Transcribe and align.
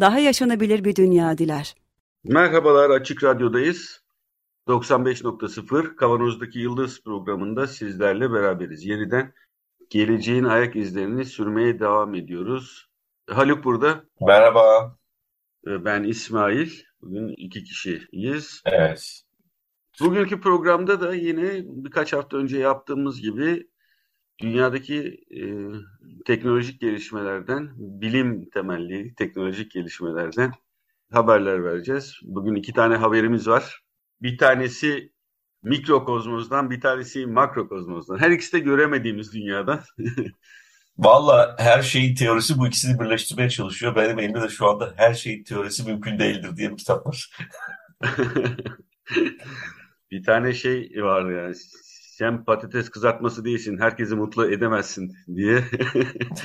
daha 0.00 0.18
yaşanabilir 0.18 0.84
bir 0.84 0.96
dünya 0.96 1.38
diler. 1.38 1.74
Merhabalar, 2.24 2.90
Açık 2.90 3.24
Radyo'dayız. 3.24 4.06
95.0 4.68 5.96
Kavanoz'daki 5.96 6.58
Yıldız 6.58 7.02
programında 7.02 7.66
sizlerle 7.66 8.32
beraberiz. 8.32 8.84
Yeniden 8.84 9.32
geleceğin 9.90 10.44
ayak 10.44 10.76
izlerini 10.76 11.24
sürmeye 11.24 11.78
devam 11.80 12.14
ediyoruz. 12.14 12.88
Haluk 13.30 13.64
burada. 13.64 14.04
Merhaba. 14.20 14.96
Ben 15.66 16.02
İsmail. 16.02 16.70
Bugün 17.02 17.28
iki 17.28 17.64
kişiyiz. 17.64 18.62
Evet. 18.64 19.22
Bugünkü 20.00 20.40
programda 20.40 21.00
da 21.00 21.14
yine 21.14 21.62
birkaç 21.64 22.12
hafta 22.12 22.36
önce 22.36 22.58
yaptığımız 22.58 23.20
gibi 23.20 23.68
dünyadaki 24.40 25.24
e, 25.30 25.40
teknolojik 26.26 26.80
gelişmelerden, 26.80 27.70
bilim 27.76 28.50
temelli 28.50 29.14
teknolojik 29.14 29.70
gelişmelerden 29.70 30.52
haberler 31.12 31.64
vereceğiz. 31.64 32.14
Bugün 32.22 32.54
iki 32.54 32.72
tane 32.72 32.96
haberimiz 32.96 33.48
var. 33.48 33.80
Bir 34.22 34.38
tanesi 34.38 35.12
mikrokozmozdan, 35.62 36.70
bir 36.70 36.80
tanesi 36.80 37.26
makrokozmozdan. 37.26 38.18
Her 38.18 38.30
ikisi 38.30 38.52
de 38.52 38.58
göremediğimiz 38.58 39.32
dünyadan. 39.32 39.80
Valla 40.98 41.56
her 41.58 41.82
şeyin 41.82 42.14
teorisi 42.14 42.58
bu 42.58 42.66
ikisini 42.66 43.00
birleştirmeye 43.00 43.50
çalışıyor. 43.50 43.96
Benim 43.96 44.18
elimde 44.18 44.42
de 44.42 44.48
şu 44.48 44.66
anda 44.66 44.94
her 44.96 45.14
şeyin 45.14 45.44
teorisi 45.44 45.86
mümkün 45.86 46.18
değildir 46.18 46.56
diye 46.56 46.70
bir 46.70 46.76
kitap 46.76 47.06
var. 47.06 47.30
bir 50.10 50.22
tane 50.22 50.54
şey 50.54 50.92
var 50.96 51.30
yani 51.30 51.54
sen 52.16 52.44
patates 52.44 52.88
kızartması 52.90 53.44
değilsin, 53.44 53.78
herkesi 53.78 54.16
mutlu 54.16 54.50
edemezsin 54.50 55.16
diye. 55.34 55.64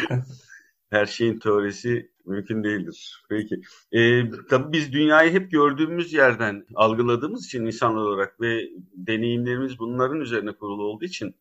Her 0.89 1.05
şeyin 1.05 1.39
teorisi 1.39 2.11
mümkün 2.25 2.64
değildir. 2.64 3.23
Peki. 3.30 3.61
Ee, 3.92 4.23
tabii 4.49 4.72
biz 4.73 4.94
dünyayı 4.94 5.31
hep 5.31 5.52
gördüğümüz 5.52 6.14
yerden 6.14 6.66
algıladığımız 6.75 7.45
için 7.45 7.66
insanlar 7.66 8.02
olarak 8.02 8.42
ve 8.42 8.69
deneyimlerimiz 8.94 9.80
bunların 9.80 10.19
üzerine 10.19 10.52
kurulu 10.52 10.83
olduğu 10.83 11.05
için 11.05 11.36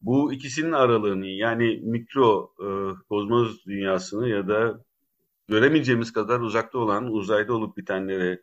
bu 0.00 0.32
ikisinin 0.32 0.72
aralığını 0.72 1.26
yani 1.26 1.80
mikro 1.82 2.54
e, 2.60 2.66
kozmoz 3.08 3.66
dünyasını 3.66 4.28
ya 4.28 4.48
da 4.48 4.84
göremeyeceğimiz 5.48 6.12
kadar 6.12 6.40
uzakta 6.40 6.78
olan 6.78 7.12
uzayda 7.12 7.54
olup 7.54 7.76
bitenlere 7.76 8.42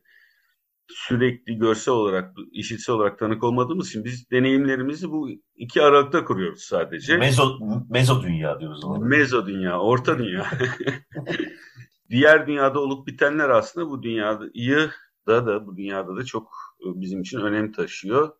sürekli 0.95 1.57
görsel 1.57 1.93
olarak, 1.93 2.35
işitsel 2.51 2.95
olarak 2.95 3.19
tanık 3.19 3.43
olmadığımız 3.43 3.87
için 3.87 4.03
biz 4.03 4.31
deneyimlerimizi 4.31 5.11
bu 5.11 5.29
iki 5.55 5.81
aralıkta 5.81 6.25
kuruyoruz 6.25 6.61
sadece. 6.61 7.17
Mezo, 7.17 7.59
mezo 7.89 8.23
dünya 8.23 8.59
diyoruz 8.59 8.83
ona. 8.85 9.05
Mezo 9.05 9.47
dünya, 9.47 9.79
orta 9.79 10.19
dünya. 10.19 10.45
Diğer 12.09 12.47
dünyada 12.47 12.79
olup 12.79 13.07
bitenler 13.07 13.49
aslında 13.49 13.89
bu 13.89 14.03
dünyada 14.03 14.45
iyi 14.53 14.77
da 15.27 15.45
da 15.45 15.67
bu 15.67 15.77
dünyada 15.77 16.15
da 16.15 16.25
çok 16.25 16.51
e, 16.79 17.01
bizim 17.01 17.21
için 17.21 17.39
önem 17.39 17.71
taşıyor. 17.71 18.31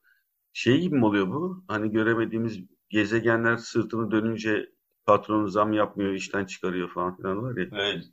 Şey 0.53 0.81
gibi 0.81 0.95
mi 0.95 1.05
oluyor 1.05 1.27
bu? 1.27 1.63
Hani 1.67 1.91
göremediğimiz 1.91 2.59
gezegenler 2.89 3.57
sırtını 3.57 4.11
dönünce 4.11 4.69
patronu 5.05 5.47
zam 5.47 5.73
yapmıyor, 5.73 6.13
işten 6.13 6.45
çıkarıyor 6.45 6.89
falan 6.89 7.17
filan 7.17 7.43
var 7.43 7.57
ya. 7.57 7.67
Evet. 7.71 8.03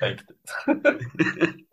evet. 0.00 0.20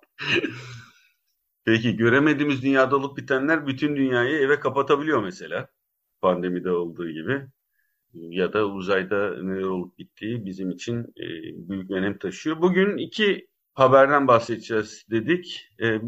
Peki 1.66 1.96
göremediğimiz 1.96 2.64
dünyada 2.64 2.96
olup 2.96 3.18
bitenler 3.18 3.68
bütün 3.68 3.96
dünyayı 3.96 4.40
eve 4.40 4.60
kapatabiliyor 4.60 5.24
mesela. 5.24 5.70
Pandemide 6.22 6.72
olduğu 6.72 7.10
gibi. 7.10 7.48
Ya 8.14 8.54
da 8.54 8.68
uzayda 8.68 9.44
neler 9.44 9.64
olup 9.64 9.98
bittiği 9.98 10.46
bizim 10.46 10.72
için 10.72 11.00
e, 11.02 11.26
büyük 11.70 11.92
önem 11.92 12.18
taşıyor. 12.18 12.62
Bugün 12.62 12.98
iki 12.98 13.48
haberden 13.74 14.28
bahsedeceğiz 14.28 15.06
dedik. 15.12 15.70
E, 15.82 16.00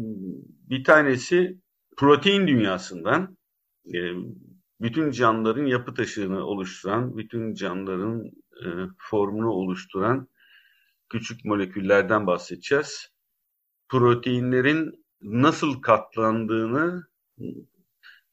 bir 0.70 0.84
tanesi 0.84 1.58
protein 1.96 2.46
dünyasından. 2.46 3.36
E, 3.94 3.98
bütün 4.80 5.10
canlıların 5.10 5.66
yapı 5.66 5.94
taşını 5.94 6.44
oluşturan, 6.44 7.16
bütün 7.16 7.54
canlıların 7.54 8.30
formunu 8.98 9.50
oluşturan 9.50 10.28
küçük 11.08 11.44
moleküllerden 11.44 12.26
bahsedeceğiz. 12.26 13.08
Proteinlerin 13.88 15.05
nasıl 15.22 15.82
katlandığını 15.82 17.06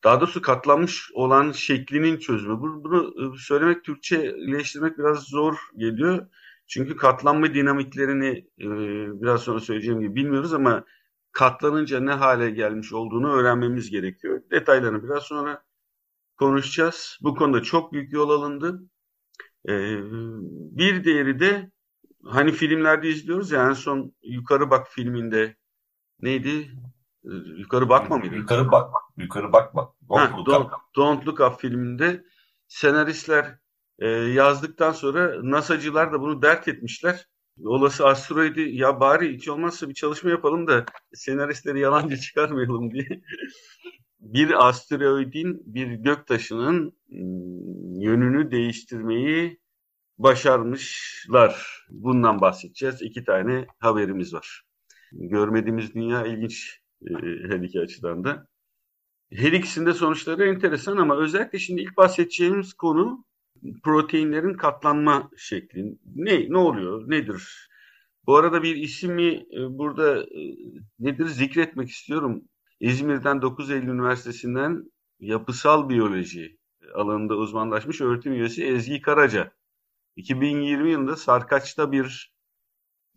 daha 0.03 0.21
doğrusu 0.21 0.41
katlanmış 0.41 1.11
olan 1.13 1.51
şeklinin 1.51 2.17
çözümü. 2.17 2.61
Bunu 2.61 3.13
e, 3.35 3.37
söylemek, 3.37 3.83
Türkçeleştirmek 3.83 4.97
biraz 4.97 5.23
zor 5.23 5.55
geliyor. 5.77 6.27
Çünkü 6.67 6.95
katlanma 6.95 7.53
dinamiklerini 7.53 8.47
e, 8.59 8.67
biraz 9.21 9.41
sonra 9.41 9.59
söyleyeceğim 9.59 9.99
gibi 10.01 10.15
bilmiyoruz 10.15 10.53
ama 10.53 10.85
katlanınca 11.31 11.99
ne 11.99 12.11
hale 12.11 12.49
gelmiş 12.49 12.93
olduğunu 12.93 13.33
öğrenmemiz 13.33 13.89
gerekiyor. 13.89 14.41
Detaylarını 14.51 15.03
biraz 15.03 15.23
sonra 15.23 15.63
konuşacağız. 16.37 17.17
Bu 17.21 17.35
konuda 17.35 17.63
çok 17.63 17.93
büyük 17.93 18.13
yol 18.13 18.29
alındı. 18.29 18.83
E, 19.69 19.73
bir 20.77 21.03
diğeri 21.03 21.39
de 21.39 21.71
hani 22.25 22.51
filmlerde 22.51 23.09
izliyoruz 23.09 23.51
ya 23.51 23.69
en 23.69 23.73
son 23.73 24.15
Yukarı 24.23 24.69
Bak 24.69 24.87
filminde 24.89 25.55
neydi? 26.21 26.71
Ee, 27.25 27.29
yukarı 27.57 27.89
bakma 27.89 28.17
mıydı? 28.17 28.35
Yukarı 28.35 28.71
bakma. 28.71 28.99
Yukarı 29.17 29.53
bakma. 29.53 29.93
Don't, 30.09 30.31
ha, 30.31 30.37
look, 30.37 30.45
don't, 30.45 30.65
up. 30.65 30.73
don't 30.95 31.27
Look 31.27 31.39
Up 31.39 31.59
filminde 31.59 32.23
senaristler 32.67 33.57
e, 33.99 34.07
yazdıktan 34.09 34.91
sonra 34.91 35.39
NASA'cılar 35.43 36.13
da 36.13 36.21
bunu 36.21 36.41
dert 36.41 36.67
etmişler. 36.67 37.27
Olası 37.63 38.07
asteroidi 38.07 38.61
ya 38.61 38.99
bari 38.99 39.33
hiç 39.33 39.47
olmazsa 39.47 39.89
bir 39.89 39.93
çalışma 39.93 40.29
yapalım 40.29 40.67
da 40.67 40.85
senaristleri 41.13 41.79
yalancı 41.79 42.17
çıkarmayalım 42.17 42.91
diye. 42.91 43.07
bir 44.19 44.67
asteroidin 44.67 45.63
bir 45.65 45.87
göktaşının 45.87 46.93
hmm, 47.09 48.01
yönünü 48.01 48.51
değiştirmeyi 48.51 49.59
başarmışlar. 50.17 51.85
Bundan 51.89 52.41
bahsedeceğiz. 52.41 53.01
İki 53.01 53.23
tane 53.23 53.67
haberimiz 53.79 54.33
var 54.33 54.63
görmediğimiz 55.13 55.93
dünya 55.93 56.25
ilginç 56.25 56.81
e, 57.01 57.13
her 57.49 57.59
iki 57.59 57.79
açıdan 57.79 58.23
da. 58.23 58.47
Her 59.33 59.51
ikisinde 59.51 59.93
sonuçları 59.93 60.45
enteresan 60.45 60.97
ama 60.97 61.17
özellikle 61.17 61.59
şimdi 61.59 61.81
ilk 61.81 61.97
bahsedeceğimiz 61.97 62.73
konu 62.73 63.25
proteinlerin 63.83 64.53
katlanma 64.53 65.29
şekli. 65.37 65.97
Ne 66.15 66.49
ne 66.49 66.57
oluyor? 66.57 67.09
Nedir? 67.09 67.69
Bu 68.25 68.35
arada 68.35 68.63
bir 68.63 68.75
ismi 68.75 69.33
e, 69.33 69.77
burada 69.77 70.23
e, 70.23 70.55
nedir 70.99 71.25
zikretmek 71.25 71.89
istiyorum. 71.89 72.43
İzmir'den 72.79 73.41
9 73.41 73.71
Eylül 73.71 73.87
Üniversitesi'nden 73.87 74.91
yapısal 75.19 75.89
biyoloji 75.89 76.57
alanında 76.93 77.35
uzmanlaşmış 77.35 78.01
öğretim 78.01 78.33
üyesi 78.33 78.63
Ezgi 78.63 79.01
Karaca. 79.01 79.51
2020 80.15 80.91
yılında 80.91 81.15
Sarkaç'ta 81.15 81.91
bir 81.91 82.33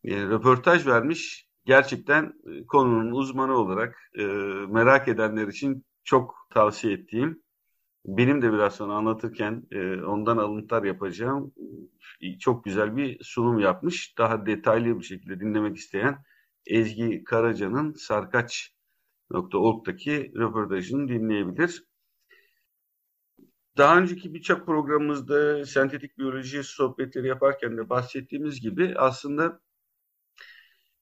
e, 0.05 0.23
röportaj 0.23 0.87
vermiş 0.87 1.46
gerçekten 1.67 2.25
e, 2.25 2.67
konunun 2.67 3.11
uzmanı 3.11 3.57
olarak 3.57 3.99
e, 4.19 4.25
merak 4.69 5.09
edenler 5.09 5.49
için 5.49 5.85
çok 6.05 6.35
tavsiye 6.51 6.93
ettiğim, 6.93 7.43
benim 8.07 8.43
de 8.43 8.53
biraz 8.53 8.75
sonra 8.75 8.95
anlatırken 8.95 9.63
e, 9.71 10.03
ondan 10.03 10.37
alıntılar 10.37 10.83
yapacağım 10.83 11.53
e, 12.21 12.39
çok 12.39 12.65
güzel 12.65 12.97
bir 12.97 13.19
sunum 13.23 13.59
yapmış. 13.59 14.19
Daha 14.19 14.47
detaylı 14.47 14.99
bir 14.99 15.05
şekilde 15.05 15.41
dinlemek 15.41 15.77
isteyen 15.77 16.19
Ezgi 16.67 17.25
Karaca'nın 17.25 17.93
sarkaç.org'daki 17.93 20.33
röportajını 20.37 21.09
dinleyebilir. 21.09 21.85
Daha 23.77 23.99
önceki 23.99 24.35
birçok 24.35 24.67
programımızda 24.67 25.65
sentetik 25.65 26.19
biyoloji 26.19 26.65
sohbetleri 26.65 27.27
yaparken 27.27 27.77
de 27.77 27.89
bahsettiğimiz 27.89 28.61
gibi 28.61 28.95
aslında 28.97 29.61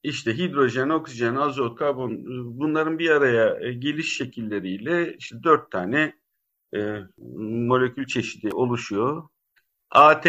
işte 0.04 0.38
hidrojen, 0.38 0.88
oksijen, 0.88 1.34
azot, 1.34 1.78
karbon 1.78 2.24
bunların 2.58 2.98
bir 2.98 3.10
araya 3.10 3.58
e, 3.60 3.72
geliş 3.72 4.16
şekilleriyle 4.16 5.16
işte 5.18 5.42
dört 5.42 5.70
tane 5.70 6.14
e, 6.76 6.98
molekül 7.38 8.06
çeşidi 8.06 8.54
oluşuyor. 8.54 9.28
A, 9.90 10.20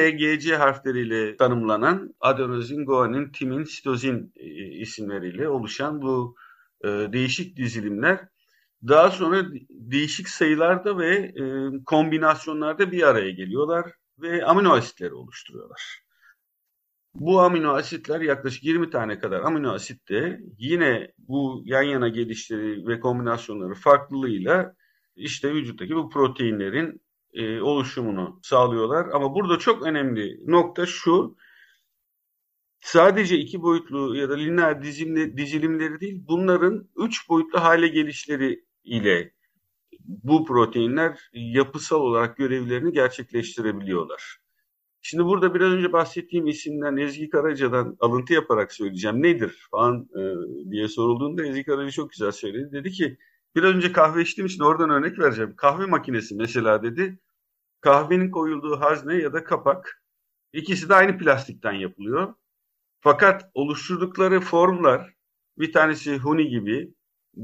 harfleriyle 0.59 1.37
tanımlanan 1.37 2.15
adenozin, 2.19 2.85
guanin, 2.85 3.31
timin, 3.31 3.63
sitozin 3.63 4.33
e, 4.35 4.45
isimleriyle 4.65 5.49
oluşan 5.49 6.01
bu 6.01 6.35
e, 6.83 6.87
değişik 6.87 7.57
dizilimler 7.57 8.19
daha 8.87 9.11
sonra 9.11 9.45
değişik 9.69 10.29
sayılarda 10.29 10.97
ve 10.97 11.15
e, 11.15 11.43
kombinasyonlarda 11.85 12.91
bir 12.91 13.03
araya 13.03 13.31
geliyorlar 13.31 13.91
ve 14.19 14.45
amino 14.45 14.73
asitleri 14.73 15.13
oluşturuyorlar. 15.13 16.04
Bu 17.15 17.41
amino 17.41 17.73
asitler 17.73 18.21
yaklaşık 18.21 18.63
20 18.63 18.89
tane 18.89 19.19
kadar 19.19 19.41
amino 19.41 19.71
asit 19.71 20.09
de 20.09 20.39
yine 20.57 21.11
bu 21.17 21.61
yan 21.65 21.83
yana 21.83 22.07
gelişleri 22.07 22.87
ve 22.87 22.99
kombinasyonları 22.99 23.73
farklılığıyla 23.73 24.75
işte 25.15 25.53
vücuttaki 25.53 25.95
bu 25.95 26.09
proteinlerin 26.09 27.01
e, 27.33 27.61
oluşumunu 27.61 28.39
sağlıyorlar. 28.43 29.07
Ama 29.13 29.35
burada 29.35 29.59
çok 29.59 29.83
önemli 29.83 30.39
nokta 30.47 30.85
şu, 30.85 31.35
sadece 32.79 33.37
iki 33.37 33.61
boyutlu 33.61 34.15
ya 34.15 34.29
da 34.29 34.35
lineer 34.35 34.81
dizilimli, 34.83 35.37
dizilimleri 35.37 35.99
değil, 35.99 36.23
bunların 36.27 36.89
üç 36.97 37.29
boyutlu 37.29 37.61
hale 37.63 37.87
gelişleri 37.87 38.65
ile 38.83 39.33
bu 39.99 40.45
proteinler 40.45 41.29
yapısal 41.33 42.01
olarak 42.01 42.37
görevlerini 42.37 42.91
gerçekleştirebiliyorlar. 42.93 44.44
Şimdi 45.07 45.25
burada 45.25 45.53
biraz 45.53 45.71
önce 45.71 45.93
bahsettiğim 45.93 46.47
isimden 46.47 46.97
Ezgi 46.97 47.29
Karaca'dan 47.29 47.97
alıntı 47.99 48.33
yaparak 48.33 48.73
söyleyeceğim. 48.73 49.23
Nedir 49.23 49.67
falan 49.71 50.09
e, 50.15 50.21
diye 50.71 50.87
sorulduğunda 50.87 51.45
Ezgi 51.45 51.63
Karaca 51.63 51.91
çok 51.91 52.11
güzel 52.11 52.31
söyledi. 52.31 52.71
Dedi 52.71 52.91
ki 52.91 53.17
biraz 53.55 53.75
önce 53.75 53.91
kahve 53.91 54.21
içtiğim 54.21 54.45
için 54.45 54.63
oradan 54.63 54.89
örnek 54.89 55.19
vereceğim. 55.19 55.55
Kahve 55.55 55.85
makinesi 55.85 56.35
mesela 56.35 56.83
dedi. 56.83 57.19
Kahvenin 57.81 58.31
koyulduğu 58.31 58.79
hazne 58.79 59.15
ya 59.15 59.33
da 59.33 59.43
kapak 59.43 60.03
ikisi 60.53 60.89
de 60.89 60.95
aynı 60.95 61.17
plastikten 61.17 61.73
yapılıyor. 61.73 62.33
Fakat 62.99 63.51
oluşturdukları 63.53 64.39
formlar 64.39 65.13
bir 65.57 65.73
tanesi 65.73 66.17
huni 66.17 66.47
gibi, 66.47 66.93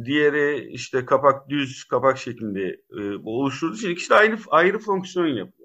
diğeri 0.05 0.69
işte 0.71 1.05
kapak 1.05 1.49
düz 1.49 1.83
kapak 1.83 2.17
şeklinde 2.17 2.81
e, 2.97 3.15
oluşturduğu 3.15 3.75
için 3.75 3.89
ikisi 3.89 4.09
de 4.09 4.15
aynı 4.15 4.37
ayrı 4.49 4.79
fonksiyon 4.79 5.27
yapıyor. 5.27 5.60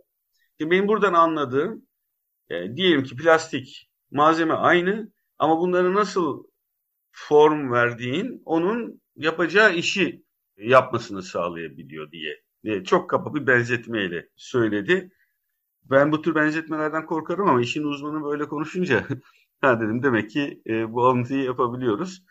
Şimdi 0.60 0.70
benim 0.70 0.88
buradan 0.88 1.14
anladığım 1.14 1.86
e, 2.50 2.76
diyelim 2.76 3.04
ki 3.04 3.16
plastik 3.16 3.90
malzeme 4.10 4.54
aynı 4.54 5.12
ama 5.38 5.58
bunları 5.58 5.94
nasıl 5.94 6.44
form 7.12 7.72
verdiğin 7.72 8.42
onun 8.44 9.02
yapacağı 9.16 9.74
işi 9.74 10.24
yapmasını 10.56 11.22
sağlayabiliyor 11.22 12.10
diye. 12.10 12.42
E, 12.64 12.84
çok 12.84 13.10
kapa 13.10 13.34
bir 13.34 13.46
benzetmeyle 13.46 14.28
söyledi. 14.36 15.10
Ben 15.84 16.12
bu 16.12 16.22
tür 16.22 16.34
benzetmelerden 16.34 17.06
korkarım 17.06 17.48
ama 17.48 17.60
işin 17.60 17.82
uzmanı 17.84 18.24
böyle 18.24 18.48
konuşunca 18.48 19.06
ha 19.60 19.80
dedim 19.80 20.02
demek 20.02 20.30
ki 20.30 20.62
e, 20.66 20.92
bu 20.92 21.06
alıntıyı 21.06 21.44
yapabiliyoruz. 21.44 22.22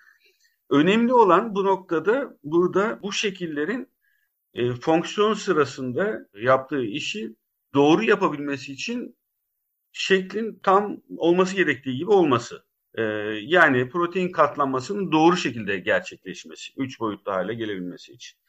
Önemli 0.69 1.13
olan 1.13 1.55
bu 1.55 1.65
noktada 1.65 2.37
burada 2.43 2.99
bu 3.01 3.11
şekillerin 3.11 3.89
e, 4.53 4.73
fonksiyon 4.73 5.33
sırasında 5.33 6.27
yaptığı 6.33 6.83
işi 6.83 7.35
doğru 7.75 8.03
yapabilmesi 8.03 8.73
için 8.73 9.17
şeklin 9.91 10.59
tam 10.63 10.97
olması 11.17 11.55
gerektiği 11.55 11.97
gibi 11.97 12.11
olması. 12.11 12.65
Ee, 12.95 13.03
yani 13.41 13.89
protein 13.89 14.31
katlanmasının 14.31 15.11
doğru 15.11 15.37
şekilde 15.37 15.79
gerçekleşmesi, 15.79 16.73
üç 16.77 16.99
boyutlu 16.99 17.31
hale 17.31 17.53
gelebilmesi 17.53 18.13
için. 18.13 18.39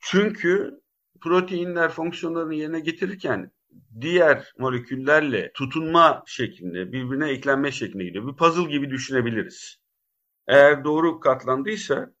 Çünkü 0.00 0.80
proteinler 1.20 1.90
fonksiyonlarını 1.90 2.54
yerine 2.54 2.80
getirirken 2.80 3.52
diğer 4.00 4.52
moleküllerle 4.58 5.52
tutunma 5.52 6.22
şeklinde, 6.26 6.92
birbirine 6.92 7.30
eklenme 7.30 7.72
şeklinde 7.72 8.04
gidiyor. 8.04 8.28
Bir 8.28 8.36
puzzle 8.36 8.70
gibi 8.70 8.90
düşünebiliriz. 8.90 9.76
Eğer 10.48 10.84
doğru 10.84 11.20
katlandıysa 11.20 12.14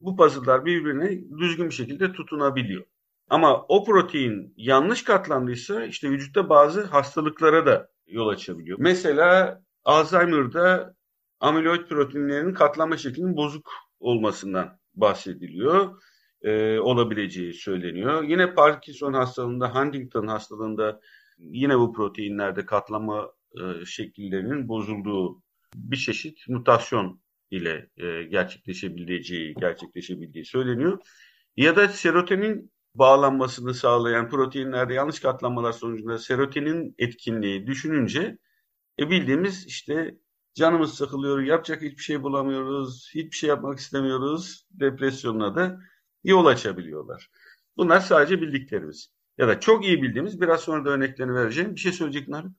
bu 0.00 0.16
puzzle'lar 0.16 0.64
birbirine 0.64 1.38
düzgün 1.38 1.66
bir 1.66 1.74
şekilde 1.74 2.12
tutunabiliyor. 2.12 2.84
Ama 3.28 3.62
o 3.68 3.84
protein 3.84 4.54
yanlış 4.56 5.04
katlandıysa 5.04 5.84
işte 5.84 6.10
vücutta 6.10 6.48
bazı 6.48 6.84
hastalıklara 6.84 7.66
da 7.66 7.88
yol 8.06 8.28
açabiliyor. 8.28 8.78
Mesela 8.80 9.62
Alzheimer'da 9.84 10.94
amiloid 11.40 11.86
proteinlerinin 11.86 12.54
katlanma 12.54 12.96
şeklinin 12.96 13.36
bozuk 13.36 13.70
olmasından 14.00 14.78
bahsediliyor. 14.94 16.02
Ee, 16.42 16.78
olabileceği 16.78 17.54
söyleniyor. 17.54 18.22
Yine 18.22 18.54
Parkinson 18.54 19.12
hastalığında, 19.12 19.74
Huntington 19.74 20.26
hastalığında 20.26 21.00
yine 21.38 21.78
bu 21.78 21.92
proteinlerde 21.92 22.66
katlanma 22.66 23.32
e, 23.60 23.84
şekillerinin 23.84 24.68
bozulduğu 24.68 25.42
bir 25.74 25.96
çeşit 25.96 26.48
mutasyon 26.48 27.20
ile 27.50 27.88
e, 27.96 28.22
gerçekleşebileceği, 28.22 29.54
gerçekleşebildiği 29.54 30.44
söyleniyor. 30.44 30.98
Ya 31.56 31.76
da 31.76 31.88
serotonin 31.88 32.72
bağlanmasını 32.94 33.74
sağlayan 33.74 34.28
proteinlerde 34.28 34.94
yanlış 34.94 35.20
katlanmalar 35.20 35.72
sonucunda 35.72 36.18
serotonin 36.18 36.94
etkinliği 36.98 37.66
düşününce 37.66 38.38
e 38.98 39.10
bildiğimiz 39.10 39.66
işte 39.66 40.18
canımız 40.54 40.94
sıkılıyor, 40.94 41.40
yapacak 41.40 41.82
hiçbir 41.82 42.02
şey 42.02 42.22
bulamıyoruz, 42.22 43.10
hiçbir 43.14 43.36
şey 43.36 43.48
yapmak 43.48 43.78
istemiyoruz 43.78 44.66
depresyonuna 44.70 45.56
da 45.56 45.80
yol 46.24 46.46
açabiliyorlar. 46.46 47.30
Bunlar 47.76 48.00
sadece 48.00 48.40
bildiklerimiz. 48.40 49.12
Ya 49.38 49.48
da 49.48 49.60
çok 49.60 49.84
iyi 49.84 50.02
bildiğimiz 50.02 50.40
biraz 50.40 50.60
sonra 50.60 50.84
da 50.84 50.90
örneklerini 50.90 51.34
vereceğim. 51.34 51.74
Bir 51.74 51.80
şey 51.80 51.92
söyleyecek 51.92 52.28
Narin? 52.28 52.56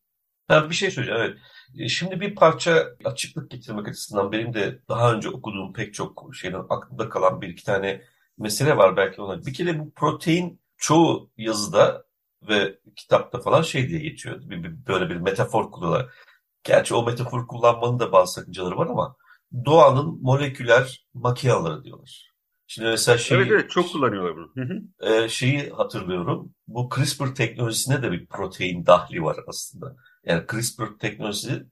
Ha, 0.48 0.70
bir 0.70 0.76
şey 0.76 0.92
söyleyeceğim 0.92 1.22
evet. 1.22 1.38
E, 1.80 1.90
şimdi 1.90 2.22
bir 2.22 2.36
parça 2.36 2.88
açıklık 3.06 3.52
getirmek 3.52 3.88
açısından 3.88 4.32
benim 4.32 4.54
de 4.54 4.80
daha 4.90 5.14
önce 5.14 5.30
okuduğum 5.30 5.74
pek 5.74 5.94
çok 5.94 6.36
şeyden 6.36 6.66
aklımda 6.70 7.10
kalan 7.10 7.42
bir 7.42 7.50
iki 7.50 7.64
tane 7.64 8.04
mesele 8.38 8.78
var 8.78 8.98
belki 8.98 9.22
ona. 9.22 9.46
Bir 9.46 9.54
kere 9.54 9.80
bu 9.80 9.92
protein 9.92 10.62
çoğu 10.78 11.32
yazıda 11.38 12.06
ve 12.50 12.80
kitapta 12.96 13.42
falan 13.42 13.62
şey 13.62 13.90
diye 13.90 14.00
geçiyor. 14.00 14.42
Bir, 14.42 14.64
bir, 14.64 14.88
böyle 14.88 15.10
bir 15.10 15.16
metafor 15.16 15.72
kullanıyorlar. 15.72 16.14
Gerçi 16.64 16.96
o 16.96 17.06
metafor 17.06 17.48
kullanmanın 17.48 18.00
da 18.00 18.12
bazı 18.12 18.34
sakıncaları 18.34 18.78
var 18.78 18.88
ama 18.88 19.16
doğanın 19.66 20.22
moleküler 20.22 21.08
makineleri 21.14 21.84
diyorlar. 21.84 22.32
Şimdi 22.68 22.90
mesela 22.90 23.18
şeyi, 23.18 23.38
evet 23.38 23.52
evet 23.52 23.72
çok 23.72 23.92
kullanıyorlar 23.92 24.36
bunu. 24.36 24.52
E, 25.00 25.30
şeyi 25.30 25.70
hatırlıyorum. 25.70 26.54
Bu 26.68 26.90
CRISPR 26.96 27.36
teknolojisinde 27.36 28.02
de 28.02 28.12
bir 28.12 28.26
protein 28.26 28.86
dahli 28.86 29.24
var 29.24 29.38
aslında. 29.48 29.96
Yani 30.26 30.44
CRISPR 30.52 30.84
teknolojisi 31.00 31.66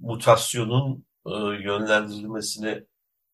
mutasyonun 0.00 1.06
e, 1.26 1.30
yönlendirilmesini 1.64 2.84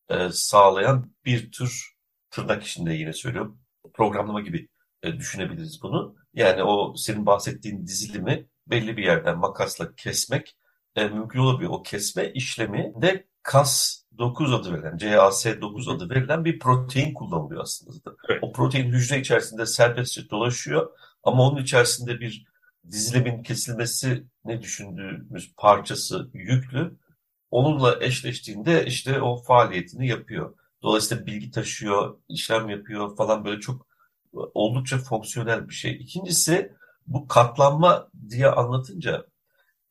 e, 0.09 0.29
sağlayan 0.33 1.13
bir 1.25 1.53
tür 1.53 1.98
tırnak 2.31 2.63
içinde 2.63 2.93
yine 2.93 3.13
söylüyorum 3.13 3.59
programlama 3.95 4.41
gibi 4.41 4.69
e, 5.03 5.17
düşünebiliriz 5.17 5.83
bunu. 5.83 6.17
Yani 6.35 6.63
o 6.63 6.95
senin 6.97 7.27
bahsettiğin 7.27 7.87
dizilimi 7.87 8.47
belli 8.67 8.97
bir 8.97 9.05
yerden 9.05 9.39
makasla 9.39 9.95
kesmek 9.95 10.57
e, 10.97 11.09
mümkün 11.09 11.39
olabiliyor. 11.39 11.73
O 11.73 11.83
kesme 11.83 12.33
işlemi 12.33 12.93
de 13.03 13.27
kas 13.43 14.03
9 14.19 14.53
adı 14.53 14.73
verilen, 14.73 14.97
CAS 14.97 15.47
9 15.47 15.89
adı 15.89 16.11
verilen 16.11 16.45
bir 16.45 16.59
protein 16.59 17.15
kullanılıyor 17.15 17.63
aslında. 17.63 18.17
Evet. 18.29 18.39
O 18.43 18.53
protein 18.53 18.93
hücre 18.93 19.21
içerisinde 19.21 19.67
serbestçe 19.67 20.31
dolaşıyor 20.31 20.91
ama 21.23 21.49
onun 21.49 21.63
içerisinde 21.63 22.21
bir 22.21 22.47
dizilimin 22.91 23.43
kesilmesi 23.43 24.25
ne 24.45 24.63
düşündüğümüz 24.63 25.55
parçası 25.57 26.31
yüklü. 26.33 26.97
Onunla 27.51 27.97
eşleştiğinde 28.01 28.87
işte 28.87 29.21
o 29.21 29.37
faaliyetini 29.43 30.09
yapıyor. 30.09 30.55
Dolayısıyla 30.83 31.27
bilgi 31.27 31.51
taşıyor, 31.51 32.19
işlem 32.29 32.69
yapıyor 32.69 33.17
falan 33.17 33.45
böyle 33.45 33.61
çok 33.61 33.87
oldukça 34.33 34.99
fonksiyonel 34.99 35.69
bir 35.69 35.75
şey. 35.75 35.93
İkincisi 35.93 36.73
bu 37.07 37.29
katlanma 37.29 38.09
diye 38.29 38.49
anlatınca 38.49 39.27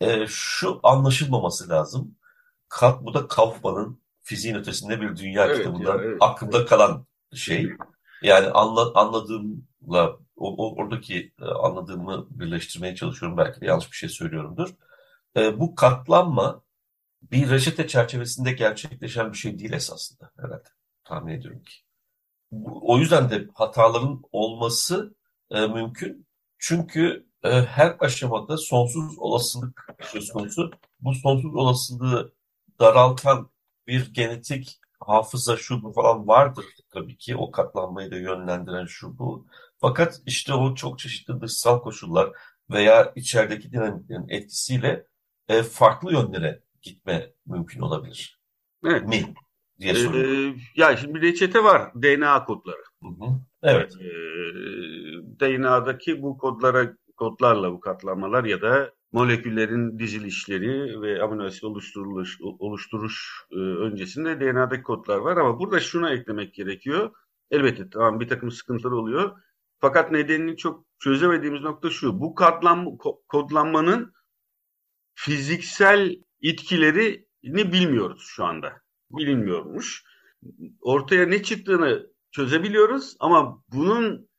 e, 0.01 0.27
şu 0.27 0.79
anlaşılmaması 0.83 1.69
lazım. 1.69 2.15
Kat, 2.69 3.03
bu 3.03 3.13
da 3.13 3.27
Kaufman'ın 3.27 4.01
fiziğin 4.21 4.55
ötesinde 4.55 5.01
bir 5.01 5.15
dünya 5.15 5.45
evet, 5.45 5.57
kitabında 5.57 5.89
ya, 5.89 6.01
evet. 6.01 6.17
aklımda 6.19 6.65
kalan 6.65 7.05
şey. 7.33 7.69
Yani 8.21 8.47
anla, 8.47 8.91
anladığımla 8.95 10.17
o, 10.35 10.55
o, 10.55 10.75
oradaki 10.75 11.33
e, 11.41 11.45
anladığımı 11.45 12.27
birleştirmeye 12.29 12.95
çalışıyorum. 12.95 13.37
Belki 13.37 13.61
de 13.61 13.65
yanlış 13.65 13.91
bir 13.91 13.97
şey 13.97 14.09
söylüyorumdur. 14.09 14.69
E, 15.37 15.59
bu 15.59 15.75
katlanma 15.75 16.63
bir 17.21 17.49
reçete 17.49 17.87
çerçevesinde 17.87 18.51
gerçekleşen 18.51 19.33
bir 19.33 19.37
şey 19.37 19.59
değil 19.59 19.73
esasında 19.73 20.31
herhalde. 20.37 20.76
Tahmin 21.07 21.33
ediyorum 21.33 21.63
ki. 21.63 21.75
O 22.81 22.97
yüzden 22.97 23.29
de 23.29 23.47
hataların 23.53 24.21
olması 24.31 25.15
e, 25.51 25.67
mümkün. 25.67 26.27
Çünkü 26.57 27.27
e, 27.43 27.49
her 27.49 27.95
aşamada 27.99 28.57
sonsuz 28.57 29.19
olasılık 29.19 29.87
söz 30.01 30.31
konusu. 30.31 30.71
Bu 30.99 31.13
sonsuz 31.15 31.55
olasılığı 31.55 32.33
daraltan 32.79 33.49
bir 33.87 34.13
genetik 34.13 34.79
hafıza 34.99 35.57
şu 35.57 35.83
bu 35.83 35.91
falan 35.93 36.27
vardır 36.27 36.65
tabii 36.93 37.17
ki. 37.17 37.35
O 37.35 37.51
katlanmayı 37.51 38.11
da 38.11 38.17
yönlendiren 38.17 38.85
şu 38.85 39.17
bu. 39.17 39.47
Fakat 39.77 40.21
işte 40.25 40.53
o 40.53 40.75
çok 40.75 40.99
çeşitli 40.99 41.41
dışsal 41.41 41.79
koşullar, 41.81 42.31
veya 42.69 43.13
içerideki 43.15 43.71
dinamiklerin 43.71 44.29
etkisiyle 44.29 45.07
e, 45.47 45.63
farklı 45.63 46.13
yönlere 46.13 46.63
gitme 46.81 47.33
mümkün 47.45 47.81
olabilir. 47.81 48.39
Evet. 48.85 49.07
Mi? 49.07 49.35
Diye 49.79 49.95
soruyorum. 49.95 50.55
Ee, 50.55 50.55
ya 50.75 50.97
şimdi 50.97 51.13
bir 51.13 51.21
reçete 51.21 51.63
var. 51.63 51.91
DNA 51.95 52.45
kodları. 52.45 52.83
Hı 53.03 53.07
hı. 53.07 53.39
Evet. 53.63 53.93
Ee, 54.01 54.07
DNA'daki 55.39 56.21
bu 56.21 56.37
kodlara 56.37 56.93
kodlarla 57.17 57.71
bu 57.71 57.79
katlanmalar 57.79 58.43
ya 58.43 58.61
da 58.61 58.91
moleküllerin 59.11 59.99
dizilişleri 59.99 61.01
ve 61.01 61.23
amino 61.23 61.43
asit 61.43 61.63
oluşturuluş, 61.63 62.37
oluşturuş 62.41 63.45
e, 63.51 63.55
öncesinde 63.55 64.39
DNA'daki 64.39 64.83
kodlar 64.83 65.17
var 65.17 65.37
ama 65.37 65.59
burada 65.59 65.79
şuna 65.79 66.13
eklemek 66.13 66.53
gerekiyor. 66.53 67.11
Elbette 67.51 67.89
tamam 67.89 68.19
bir 68.19 68.27
takım 68.27 68.51
sıkıntılar 68.51 68.91
oluyor. 68.91 69.31
Fakat 69.79 70.11
nedenini 70.11 70.57
çok 70.57 70.85
çözemediğimiz 70.99 71.61
nokta 71.61 71.89
şu. 71.89 72.19
Bu 72.19 72.35
katlanma, 72.35 72.91
kodlanmanın 73.27 74.13
fiziksel 75.15 76.15
etkilerini 76.41 77.71
bilmiyoruz 77.73 78.23
şu 78.27 78.45
anda. 78.45 78.81
Bilinmiyormuş. 79.11 80.03
Ortaya 80.81 81.25
ne 81.25 81.43
çıktığını 81.43 82.07
çözebiliyoruz 82.31 83.15
ama 83.19 83.63
bunun 83.73 84.29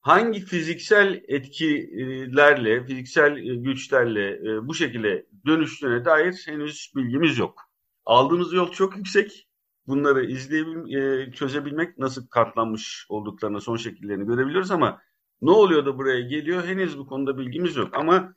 hangi 0.00 0.40
fiziksel 0.40 1.22
etkilerle, 1.28 2.86
fiziksel 2.86 3.38
güçlerle 3.54 4.30
e, 4.30 4.68
bu 4.68 4.74
şekilde 4.74 5.26
dönüştüğüne 5.46 6.04
dair 6.04 6.42
henüz 6.46 6.92
bilgimiz 6.96 7.38
yok. 7.38 7.62
Aldığımız 8.04 8.52
yol 8.52 8.72
çok 8.72 8.96
yüksek. 8.96 9.48
Bunları 9.86 10.24
izleyebil, 10.24 10.94
e, 10.94 11.32
çözebilmek, 11.32 11.98
nasıl 11.98 12.26
katlanmış 12.28 13.06
olduklarını, 13.08 13.60
son 13.60 13.76
şekillerini 13.76 14.26
görebiliyoruz 14.26 14.70
ama 14.70 15.00
ne 15.42 15.50
oluyor 15.50 15.86
da 15.86 15.98
buraya 15.98 16.20
geliyor 16.20 16.64
henüz 16.64 16.98
bu 16.98 17.06
konuda 17.06 17.38
bilgimiz 17.38 17.76
yok. 17.76 17.96
Ama 17.96 18.34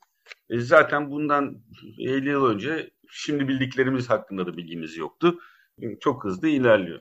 e, 0.49 0.59
zaten 0.59 1.11
bundan 1.11 1.63
50 1.99 2.29
yıl 2.29 2.45
önce 2.45 2.91
şimdi 3.09 3.47
bildiklerimiz 3.47 4.09
hakkında 4.09 4.47
da 4.47 4.57
bilgimiz 4.57 4.97
yoktu. 4.97 5.39
Çok 5.99 6.23
hızlı 6.23 6.47
ilerliyor. 6.47 6.99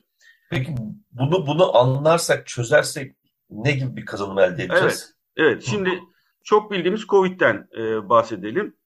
Peki 0.50 0.75
bunu 1.12 1.47
bunu 1.47 1.77
anlarsak, 1.77 2.47
çözersek 2.47 3.15
ne 3.50 3.73
gibi 3.73 3.97
bir 3.97 4.05
kazanım 4.05 4.39
elde 4.39 4.65
edeceğiz? 4.65 5.15
Evet, 5.37 5.53
evet. 5.53 5.62
Şimdi 5.62 6.00
çok 6.45 6.71
bildiğimiz 6.71 7.07
Covid'den 7.07 7.69
e, 7.79 8.09
bahsedelim. 8.09 8.77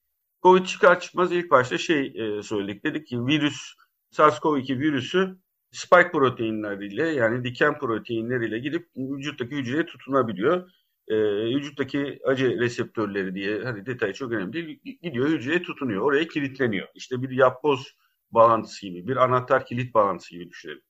Covid 0.43 0.65
çıkar 0.65 1.01
çıkmaz 1.01 1.33
ilk 1.33 1.51
başta 1.51 1.79
şey 1.79 2.07
e, 2.07 2.43
söyledik. 2.43 2.85
Dedik 2.85 3.07
ki 3.07 3.27
virüs, 3.27 3.75
SARS-CoV-2 4.13 4.79
virüsü 4.79 5.39
spike 5.71 6.11
proteinleriyle 6.13 7.09
yani 7.09 7.45
diken 7.45 7.79
proteinleriyle 7.79 8.59
gidip 8.59 8.89
vücuttaki 8.97 9.57
hücreye 9.57 9.87
tutunabiliyor. 9.87 10.71
E, 11.09 11.17
vücuttaki 11.57 12.21
acı 12.27 12.61
reseptörleri 12.61 13.35
diye 13.35 13.65
hani 13.65 13.87
detay 13.87 14.13
çok 14.13 14.33
önemli 14.33 14.53
değil. 14.53 14.81
Gidiyor 15.03 15.29
hücreye 15.29 15.63
tutunuyor. 15.63 16.03
Oraya 16.03 16.29
kilitleniyor. 16.29 16.89
İşte 16.95 17.23
bir 17.23 17.31
yapboz 17.31 17.97
bağlantısı 18.35 18.87
gibi, 18.87 19.09
bir 19.09 19.17
anahtar 19.17 19.67
kilit 19.67 19.95
bağlantısı 19.95 20.31
gibi 20.31 20.51
düşünelim. 20.51 20.83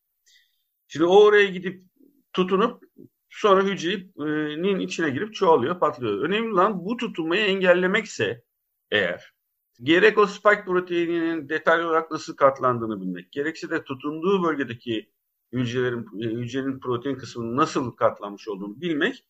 Şimdi 0.89 1.05
o 1.05 1.25
oraya 1.25 1.47
gidip 1.47 1.85
tutunup 2.33 2.83
sonra 3.29 3.63
hücrenin 3.65 4.79
içine 4.79 5.11
girip 5.11 5.35
çoğalıyor, 5.35 5.81
patlıyor. 5.81 6.23
Önemli 6.23 6.53
olan 6.53 6.85
bu 6.85 6.97
tutunmayı 6.97 7.45
engellemekse 7.45 8.43
eğer 8.91 9.35
gerek 9.83 10.19
o 10.19 10.27
spike 10.27 10.65
proteininin 10.65 11.49
detaylı 11.49 11.87
olarak 11.89 12.11
nasıl 12.11 12.37
katlandığını 12.37 13.01
bilmek, 13.01 13.33
gerekse 13.33 13.71
de 13.71 13.85
tutunduğu 13.85 14.43
bölgedeki 14.43 15.11
hücrelerin 15.53 16.07
hücrenin 16.41 16.81
protein 16.81 17.15
kısmının 17.15 17.57
nasıl 17.57 17.91
katlanmış 17.91 18.49
olduğunu 18.49 18.81
bilmek 18.81 19.25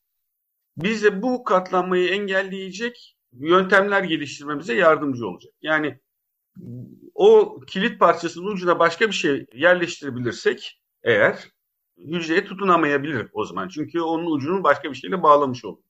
bize 0.77 1.23
bu 1.23 1.45
katlanmayı 1.45 2.09
engelleyecek 2.09 3.17
yöntemler 3.33 4.03
geliştirmemize 4.03 4.75
yardımcı 4.75 5.27
olacak. 5.27 5.53
Yani 5.63 6.01
o 7.15 7.61
kilit 7.67 8.01
parçasının 8.01 8.47
ucuna 8.47 8.79
başka 8.79 9.09
bir 9.09 9.15
şey 9.15 9.47
yerleştirebilirsek 9.55 10.81
eğer 11.03 11.49
hücreye 11.99 12.45
tutunamayabilir 12.45 13.29
o 13.33 13.45
zaman. 13.45 13.69
Çünkü 13.69 14.01
onun 14.01 14.31
ucunu 14.31 14.65
başka 14.65 14.91
bir 14.91 14.95
şeyle 14.95 15.23
bağlamış 15.23 15.65
olur. 15.65 15.83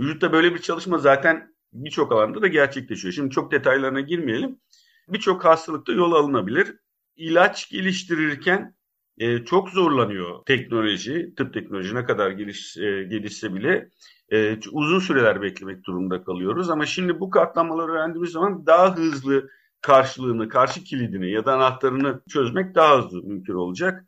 Vücutta 0.00 0.32
böyle 0.32 0.54
bir 0.54 0.58
çalışma 0.58 0.98
zaten 0.98 1.54
birçok 1.72 2.12
alanda 2.12 2.42
da 2.42 2.46
gerçekleşiyor. 2.46 3.14
Şimdi 3.14 3.30
çok 3.30 3.52
detaylarına 3.52 4.00
girmeyelim. 4.00 4.60
Birçok 5.08 5.44
hastalıkta 5.44 5.92
yol 5.92 6.12
alınabilir. 6.12 6.76
İlaç 7.16 7.70
geliştirirken 7.70 8.76
e, 9.18 9.44
çok 9.44 9.68
zorlanıyor 9.68 10.44
teknoloji, 10.46 11.34
tıp 11.36 11.54
teknoloji 11.54 11.94
ne 11.94 12.04
kadar 12.04 12.30
geliş, 12.30 12.76
e, 12.76 13.02
gelişse 13.10 13.54
bile 13.54 13.90
e, 14.32 14.58
uzun 14.72 14.98
süreler 14.98 15.42
beklemek 15.42 15.84
durumunda 15.84 16.24
kalıyoruz. 16.24 16.70
Ama 16.70 16.86
şimdi 16.86 17.20
bu 17.20 17.30
katlanmaları 17.30 17.92
öğrendiğimiz 17.92 18.30
zaman 18.30 18.66
daha 18.66 18.96
hızlı 18.96 19.50
karşılığını, 19.86 20.48
karşı 20.48 20.84
kilidini 20.84 21.30
ya 21.30 21.46
da 21.46 21.54
anahtarını 21.54 22.20
çözmek 22.28 22.74
daha 22.74 22.98
hızlı 22.98 23.22
mümkün 23.22 23.54
olacak. 23.54 24.04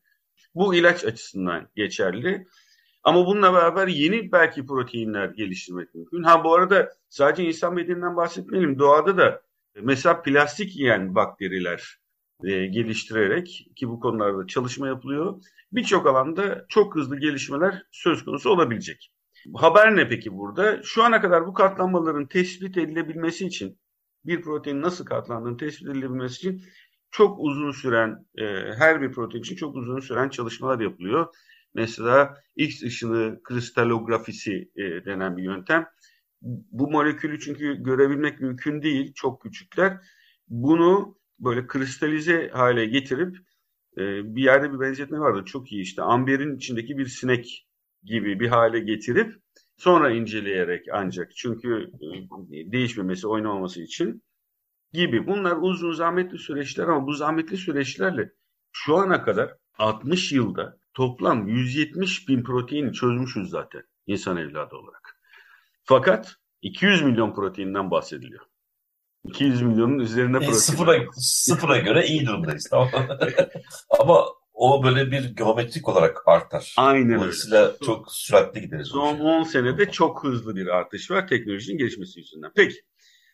Bu 0.54 0.74
ilaç 0.74 1.04
açısından 1.04 1.68
geçerli. 1.76 2.46
Ama 3.02 3.26
bununla 3.26 3.54
beraber 3.54 3.88
yeni 3.88 4.32
belki 4.32 4.66
proteinler 4.66 5.28
geliştirmek 5.28 5.94
mümkün. 5.94 6.22
Ha 6.22 6.44
bu 6.44 6.54
arada 6.54 6.92
sadece 7.08 7.44
insan 7.44 7.76
bedeninden 7.76 8.16
bahsetmeyelim. 8.16 8.78
Doğada 8.78 9.16
da 9.16 9.42
mesela 9.82 10.22
plastik 10.22 10.76
yiyen 10.76 11.14
bakteriler 11.14 11.98
e, 12.44 12.66
geliştirerek 12.66 13.70
ki 13.76 13.88
bu 13.88 14.00
konularda 14.00 14.46
çalışma 14.46 14.86
yapılıyor. 14.88 15.42
Birçok 15.72 16.06
alanda 16.06 16.66
çok 16.68 16.94
hızlı 16.94 17.20
gelişmeler 17.20 17.82
söz 17.90 18.24
konusu 18.24 18.50
olabilecek. 18.50 19.12
Haber 19.54 19.96
ne 19.96 20.08
peki 20.08 20.36
burada? 20.36 20.82
Şu 20.82 21.04
ana 21.04 21.20
kadar 21.20 21.46
bu 21.46 21.54
katlanmaların 21.54 22.26
tespit 22.26 22.76
edilebilmesi 22.76 23.46
için 23.46 23.78
bir 24.24 24.42
protein 24.42 24.82
nasıl 24.82 25.04
katlandığını 25.04 25.56
tespit 25.56 25.88
edilebilmesi 25.88 26.36
için 26.36 26.64
çok 27.10 27.38
uzun 27.40 27.72
süren, 27.72 28.26
e, 28.38 28.44
her 28.78 29.02
bir 29.02 29.12
protein 29.12 29.42
için 29.42 29.56
çok 29.56 29.76
uzun 29.76 30.00
süren 30.00 30.28
çalışmalar 30.28 30.80
yapılıyor. 30.80 31.26
Mesela 31.74 32.34
X 32.56 32.82
ışını 32.82 33.40
kristalografisi 33.42 34.70
e, 34.76 34.82
denen 35.04 35.36
bir 35.36 35.42
yöntem. 35.42 35.86
Bu 36.42 36.90
molekülü 36.90 37.40
çünkü 37.40 37.82
görebilmek 37.82 38.40
mümkün 38.40 38.82
değil, 38.82 39.12
çok 39.14 39.42
küçükler. 39.42 39.98
Bunu 40.48 41.18
böyle 41.38 41.66
kristalize 41.66 42.50
hale 42.52 42.86
getirip 42.86 43.36
e, 43.98 44.00
bir 44.36 44.42
yerde 44.42 44.72
bir 44.72 44.80
benzetme 44.80 45.18
vardı, 45.18 45.44
çok 45.46 45.72
iyi 45.72 45.82
işte. 45.82 46.02
Amberin 46.02 46.56
içindeki 46.56 46.98
bir 46.98 47.06
sinek 47.06 47.68
gibi 48.02 48.40
bir 48.40 48.48
hale 48.48 48.80
getirip 48.80 49.34
sonra 49.78 50.10
inceleyerek 50.10 50.86
ancak 50.92 51.36
çünkü 51.36 51.90
e, 52.52 52.72
değişmemesi, 52.72 53.28
oynamaması 53.28 53.82
için 53.82 54.22
gibi. 54.92 55.26
Bunlar 55.26 55.56
uzun 55.60 55.92
zahmetli 55.92 56.38
süreçler 56.38 56.88
ama 56.88 57.06
bu 57.06 57.12
zahmetli 57.12 57.56
süreçlerle 57.56 58.32
şu 58.72 58.96
ana 58.96 59.22
kadar 59.22 59.54
60 59.78 60.32
yılda 60.32 60.78
toplam 60.94 61.48
170 61.48 62.28
bin 62.28 62.42
proteini 62.42 62.92
çözmüşüz 62.92 63.50
zaten 63.50 63.82
insan 64.06 64.36
evladı 64.36 64.76
olarak. 64.76 65.20
Fakat 65.84 66.36
200 66.62 67.02
milyon 67.02 67.34
proteinden 67.34 67.90
bahsediliyor. 67.90 68.44
200 69.24 69.62
milyonun 69.62 69.98
üzerinde 69.98 70.36
e, 70.36 70.40
protein. 70.40 70.58
Sıfıra, 70.58 71.06
sıfıra 71.16 71.78
göre 71.78 72.06
iyi 72.06 72.26
durumdayız. 72.26 72.68
Tamam. 72.70 72.88
Ama 74.00 74.24
o 74.58 74.82
böyle 74.84 75.10
bir 75.10 75.36
geometrik 75.36 75.88
olarak 75.88 76.22
artar. 76.26 76.74
Aynen 76.76 77.18
Dolayısıyla 77.18 77.66
öyle. 77.66 77.76
çok 77.84 78.12
süratli 78.12 78.60
gideriz. 78.60 78.88
Son 78.88 79.18
10 79.18 79.42
senede 79.42 79.90
çok 79.90 80.24
hızlı 80.24 80.56
bir 80.56 80.66
artış 80.66 81.10
var 81.10 81.28
teknolojinin 81.28 81.78
gelişmesi 81.78 82.20
yüzünden. 82.20 82.50
Peki 82.56 82.76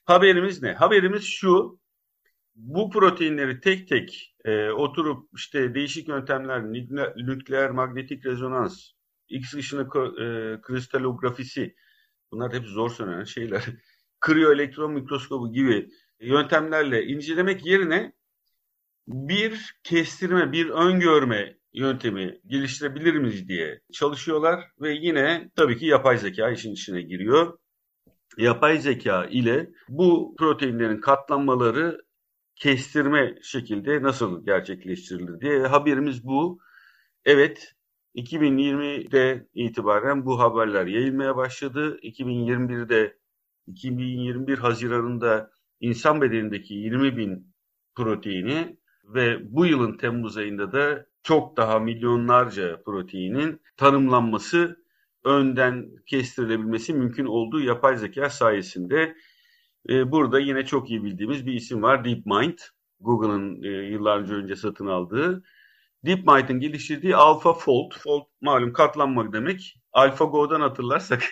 haberimiz 0.05 0.63
ne? 0.63 0.73
Haberimiz 0.73 1.25
şu. 1.25 1.81
Bu 2.55 2.91
proteinleri 2.91 3.61
tek 3.61 3.89
tek 3.89 4.35
e, 4.45 4.71
oturup 4.71 5.29
işte 5.37 5.75
değişik 5.75 6.09
yöntemler, 6.09 6.63
nükleer 7.17 7.71
manyetik 7.71 8.27
rezonans, 8.27 8.91
X 9.29 9.55
ışını 9.55 9.83
e, 9.83 10.61
kristalografisi 10.63 11.75
bunlar 12.33 12.53
hep 12.53 12.67
zor 12.67 12.91
söylenen 12.91 13.25
şeyler. 13.25 13.65
Kriyo 14.21 14.53
elektron 14.53 14.93
mikroskobu 14.93 15.53
gibi 15.53 15.89
yöntemlerle 16.21 17.05
incelemek 17.05 17.67
yerine 17.67 18.13
bir 19.07 19.77
kestirme, 19.85 20.53
bir 20.53 20.69
öngörme 20.69 21.57
yöntemi 21.73 22.41
geliştirebilir 22.47 23.15
miyiz 23.15 23.49
diye 23.49 23.81
çalışıyorlar 23.93 24.65
ve 24.81 24.93
yine 24.93 25.51
tabii 25.57 25.79
ki 25.79 25.87
yapay 25.87 26.19
zeka 26.19 26.51
işin 26.51 26.73
içine 26.73 27.03
giriyor. 27.03 27.59
Yapay 28.39 28.79
zeka 28.79 29.27
ile 29.27 29.71
bu 29.89 30.35
proteinlerin 30.39 31.01
katlanmaları 31.01 32.05
kestirme 32.57 33.35
şekilde 33.43 34.03
nasıl 34.03 34.47
gerçekleştirilir 34.47 35.41
diye 35.41 35.67
haberimiz 35.67 36.25
bu. 36.25 36.59
Evet 37.25 37.75
2020'de 38.17 39.49
itibaren 39.55 40.27
bu 40.27 40.41
haberler 40.41 40.87
yayılmaya 40.87 41.37
başladı. 41.37 41.99
2021'de 42.03 43.19
2021 43.67 44.59
Haziran'ında 44.59 45.51
insan 45.81 46.21
bedenindeki 46.21 46.75
20 46.75 47.17
bin 47.17 47.55
proteini 47.95 48.77
ve 49.09 49.55
bu 49.55 49.67
yılın 49.67 49.97
Temmuz 49.97 50.37
ayında 50.37 50.73
da 50.73 51.07
çok 51.23 51.57
daha 51.57 51.79
milyonlarca 51.79 52.83
proteinin 52.83 53.61
tanımlanması 53.77 54.85
önden 55.25 55.91
kestirilebilmesi 56.07 56.95
mümkün 56.95 57.27
olduğu 57.27 57.61
yapay 57.61 57.97
zeka 57.97 58.31
sayesinde. 58.31 59.17
E, 59.89 60.13
burada 60.13 60.41
yine 60.41 60.67
çok 60.67 60.91
iyi 60.91 61.05
bildiğimiz 61.05 61.47
bir 61.47 61.53
isim 61.53 61.83
var 61.83 62.05
DeepMind. 62.05 62.59
Google'ın 63.01 63.63
e, 63.63 63.69
yıllarca 63.69 64.35
önce 64.35 64.57
satın 64.57 64.87
aldığı. 64.87 65.45
DeepMind'in 66.05 66.61
geliştirdiği 66.61 67.17
AlphaFold. 67.17 67.93
Fold 67.99 68.23
malum 68.41 68.73
katlanmak 68.73 69.33
demek. 69.33 69.81
AlphaGo'dan 69.93 70.61
hatırlarsak 70.61 71.23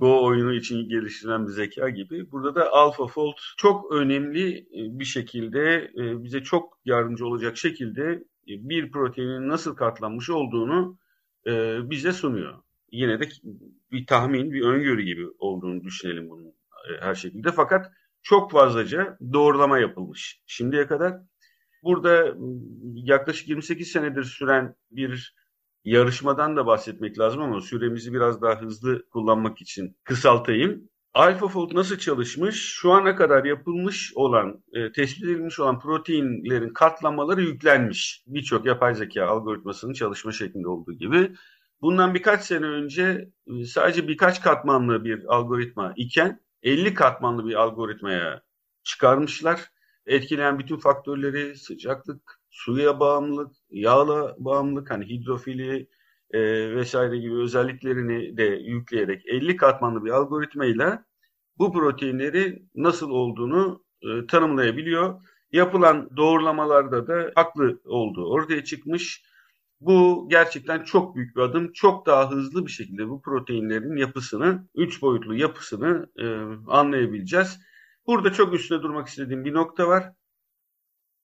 Go 0.00 0.24
oyunu 0.24 0.54
için 0.54 0.88
geliştirilen 0.88 1.46
bir 1.46 1.52
zeka 1.52 1.88
gibi. 1.88 2.30
Burada 2.30 2.54
da 2.54 2.72
AlphaFold 2.72 3.34
çok 3.56 3.92
önemli 3.92 4.58
e, 4.58 4.98
bir 4.98 5.04
şekilde 5.04 5.90
e, 5.96 6.24
bize 6.24 6.42
çok 6.42 6.78
yardımcı 6.84 7.26
olacak 7.26 7.56
şekilde 7.56 8.02
e, 8.48 8.68
bir 8.68 8.90
proteinin 8.90 9.48
nasıl 9.48 9.76
katlanmış 9.76 10.30
olduğunu 10.30 10.98
bize 11.90 12.12
sunuyor. 12.12 12.54
Yine 12.92 13.20
de 13.20 13.28
bir 13.92 14.06
tahmin, 14.06 14.52
bir 14.52 14.62
öngörü 14.62 15.02
gibi 15.02 15.26
olduğunu 15.38 15.84
düşünelim 15.84 16.30
bunun 16.30 16.54
her 17.00 17.14
şekilde. 17.14 17.52
Fakat 17.52 17.92
çok 18.22 18.50
fazlaca 18.50 19.18
doğrulama 19.32 19.78
yapılmış 19.78 20.40
şimdiye 20.46 20.86
kadar. 20.86 21.14
Burada 21.82 22.34
yaklaşık 22.94 23.48
28 23.48 23.88
senedir 23.88 24.24
süren 24.24 24.74
bir 24.90 25.34
yarışmadan 25.84 26.56
da 26.56 26.66
bahsetmek 26.66 27.18
lazım 27.18 27.42
ama 27.42 27.60
süremizi 27.60 28.12
biraz 28.12 28.42
daha 28.42 28.60
hızlı 28.60 29.08
kullanmak 29.08 29.60
için 29.60 29.96
kısaltayım. 30.04 30.90
AlphaFold 31.14 31.74
nasıl 31.74 31.98
çalışmış? 31.98 32.74
Şu 32.74 32.92
ana 32.92 33.16
kadar 33.16 33.44
yapılmış 33.44 34.12
olan, 34.14 34.64
e, 34.72 34.92
tespit 34.92 35.24
edilmiş 35.24 35.60
olan 35.60 35.80
proteinlerin 35.80 36.72
katlanmaları 36.72 37.42
yüklenmiş. 37.42 38.24
Birçok 38.26 38.66
yapay 38.66 38.94
zeka 38.94 39.26
algoritmasının 39.26 39.92
çalışma 39.92 40.32
şeklinde 40.32 40.68
olduğu 40.68 40.92
gibi. 40.92 41.32
Bundan 41.80 42.14
birkaç 42.14 42.44
sene 42.44 42.66
önce 42.66 43.28
e, 43.46 43.64
sadece 43.64 44.08
birkaç 44.08 44.42
katmanlı 44.42 45.04
bir 45.04 45.34
algoritma 45.34 45.92
iken 45.96 46.40
50 46.62 46.94
katmanlı 46.94 47.46
bir 47.46 47.54
algoritmaya 47.54 48.42
çıkarmışlar. 48.84 49.60
Etkileyen 50.06 50.58
bütün 50.58 50.76
faktörleri 50.76 51.56
sıcaklık, 51.56 52.39
suya 52.50 53.00
bağımlılık, 53.00 53.52
yağla 53.70 54.36
bağımlılık, 54.38 54.90
hani 54.90 55.08
hidrofili 55.08 55.88
e, 56.30 56.40
vesaire 56.76 57.18
gibi 57.18 57.34
özelliklerini 57.34 58.36
de 58.36 58.44
yükleyerek 58.44 59.22
50 59.26 59.56
katmanlı 59.56 60.04
bir 60.04 60.10
algoritmayla 60.10 61.04
bu 61.58 61.72
proteinleri 61.72 62.62
nasıl 62.74 63.10
olduğunu 63.10 63.84
e, 64.02 64.26
tanımlayabiliyor. 64.26 65.20
Yapılan 65.52 66.16
doğrulamalarda 66.16 67.06
da 67.06 67.32
haklı 67.34 67.80
olduğu 67.84 68.30
ortaya 68.30 68.64
çıkmış. 68.64 69.22
Bu 69.80 70.26
gerçekten 70.30 70.84
çok 70.84 71.16
büyük 71.16 71.36
bir 71.36 71.40
adım. 71.40 71.72
Çok 71.72 72.06
daha 72.06 72.30
hızlı 72.30 72.66
bir 72.66 72.70
şekilde 72.70 73.08
bu 73.08 73.22
proteinlerin 73.22 73.96
yapısını, 73.96 74.68
üç 74.74 75.02
boyutlu 75.02 75.36
yapısını 75.36 76.06
e, 76.18 76.26
anlayabileceğiz. 76.68 77.60
Burada 78.06 78.32
çok 78.32 78.54
üstüne 78.54 78.82
durmak 78.82 79.08
istediğim 79.08 79.44
bir 79.44 79.54
nokta 79.54 79.88
var. 79.88 80.12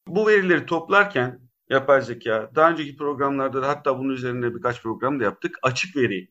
Bu 0.09 0.27
verileri 0.27 0.67
toplarken 0.67 1.41
yapay 1.71 2.03
zeka, 2.03 2.51
daha 2.55 2.71
önceki 2.71 2.97
programlarda 2.97 3.63
da 3.63 3.69
hatta 3.69 3.99
bunun 3.99 4.13
üzerinde 4.13 4.55
birkaç 4.55 4.83
program 4.83 5.21
da 5.21 5.25
yaptık. 5.25 5.59
Açık 5.63 5.97
veri 5.97 6.29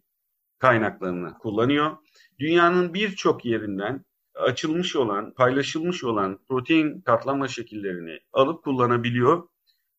kaynaklarını 0.59 1.33
kullanıyor. 1.33 1.97
Dünyanın 2.39 2.93
birçok 2.93 3.45
yerinden 3.45 4.05
açılmış 4.35 4.95
olan, 4.95 5.33
paylaşılmış 5.33 6.03
olan 6.03 6.39
protein 6.47 7.01
katlanma 7.01 7.47
şekillerini 7.47 8.19
alıp 8.33 8.63
kullanabiliyor. 8.63 9.47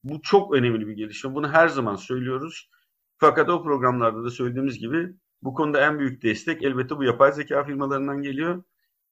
Bu 0.04 0.22
çok 0.22 0.54
önemli 0.54 0.86
bir 0.86 0.92
gelişme. 0.92 1.34
Bunu 1.34 1.52
her 1.52 1.68
zaman 1.68 1.96
söylüyoruz. 1.96 2.70
Fakat 3.18 3.48
o 3.48 3.62
programlarda 3.62 4.24
da 4.24 4.30
söylediğimiz 4.30 4.78
gibi 4.78 5.08
bu 5.42 5.54
konuda 5.54 5.80
en 5.80 5.98
büyük 5.98 6.22
destek 6.22 6.62
elbette 6.62 6.96
bu 6.96 7.04
yapay 7.04 7.32
zeka 7.32 7.64
firmalarından 7.64 8.22
geliyor. 8.22 8.64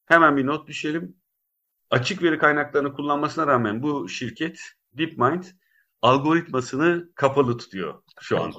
Hemen 0.07 0.37
bir 0.37 0.47
not 0.47 0.69
düşelim 0.69 1.17
açık 1.95 2.23
veri 2.23 2.39
kaynaklarını 2.39 2.93
kullanmasına 2.93 3.47
rağmen 3.47 3.83
bu 3.83 4.09
şirket 4.09 4.61
DeepMind 4.99 5.45
algoritmasını 6.03 7.09
kapalı 7.15 7.59
tutuyor 7.59 8.03
şu 8.21 8.43
an. 8.43 8.53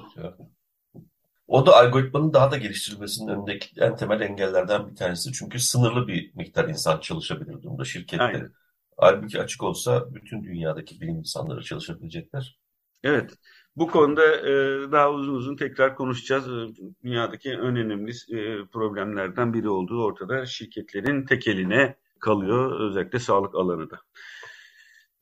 O 1.48 1.66
da 1.66 1.76
algoritmanın 1.76 2.32
daha 2.32 2.50
da 2.50 2.56
geliştirilmesinin 2.56 3.28
önündeki 3.28 3.80
en 3.80 3.96
temel 3.96 4.20
engellerden 4.20 4.90
bir 4.90 4.96
tanesi. 4.96 5.32
Çünkü 5.32 5.58
sınırlı 5.58 6.08
bir 6.08 6.34
miktar 6.34 6.68
insan 6.68 7.00
çalışabilir 7.00 7.62
durumda 7.62 7.84
şirkette. 7.84 8.22
Aynen. 8.22 8.52
Halbuki 8.96 9.40
açık 9.40 9.62
olsa 9.62 10.14
bütün 10.14 10.44
dünyadaki 10.44 11.00
bilim 11.00 11.16
insanları 11.16 11.62
çalışabilecekler. 11.62 12.58
Evet. 13.04 13.30
Bu 13.76 13.88
konuda 13.88 14.36
e, 14.36 14.52
daha 14.92 15.10
uzun 15.10 15.34
uzun 15.34 15.56
tekrar 15.56 15.96
konuşacağız. 15.96 16.48
E, 16.48 16.82
dünyadaki 17.04 17.50
en 17.50 17.60
önemli 17.60 18.10
e, 18.10 18.64
problemlerden 18.72 19.54
biri 19.54 19.68
olduğu 19.68 20.04
ortada. 20.04 20.46
Şirketlerin 20.46 21.26
tek 21.26 21.48
eline 21.48 21.96
kalıyor 22.20 22.80
özellikle 22.80 23.18
sağlık 23.18 23.54
alanı 23.54 23.90
da. 23.90 24.00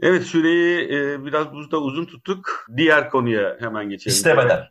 Evet 0.01 0.23
süreyi 0.23 0.93
e, 0.93 1.25
biraz 1.25 1.53
buzda 1.53 1.81
uzun 1.81 2.05
tuttuk. 2.05 2.67
Diğer 2.77 3.11
konuya 3.11 3.57
hemen 3.61 3.89
geçelim. 3.89 4.15
İstemeden. 4.15 4.69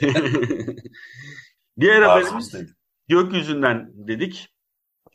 Diğer 1.80 2.02
haberimiz 2.02 2.54
gökyüzünden 3.08 3.90
dedik. 3.94 4.48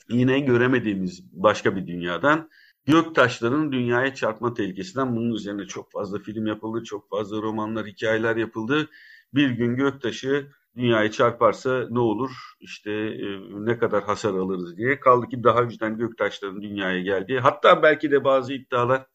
Yine 0.09 0.39
göremediğimiz 0.39 1.23
başka 1.33 1.75
bir 1.75 1.87
dünyadan. 1.87 2.49
Göktaşların 2.85 3.71
dünyaya 3.71 4.13
çarpma 4.13 4.53
tehlikesinden 4.53 5.15
bunun 5.15 5.31
üzerine 5.31 5.65
çok 5.65 5.91
fazla 5.91 6.19
film 6.19 6.45
yapıldı, 6.45 6.83
çok 6.83 7.09
fazla 7.09 7.41
romanlar, 7.41 7.85
hikayeler 7.85 8.35
yapıldı. 8.35 8.89
Bir 9.33 9.49
gün 9.49 9.75
göktaşı 9.75 10.47
dünyayı 10.75 11.11
çarparsa 11.11 11.87
ne 11.89 11.99
olur 11.99 12.31
işte 12.59 12.91
e, 12.91 13.25
ne 13.51 13.77
kadar 13.77 14.03
hasar 14.03 14.33
alırız 14.33 14.77
diye. 14.77 14.99
Kaldı 14.99 15.27
ki 15.29 15.43
daha 15.43 15.61
önceden 15.61 15.97
göktaşların 15.97 16.61
dünyaya 16.61 17.01
geldiği 17.01 17.39
hatta 17.39 17.83
belki 17.83 18.11
de 18.11 18.23
bazı 18.23 18.53
iddialar 18.53 19.05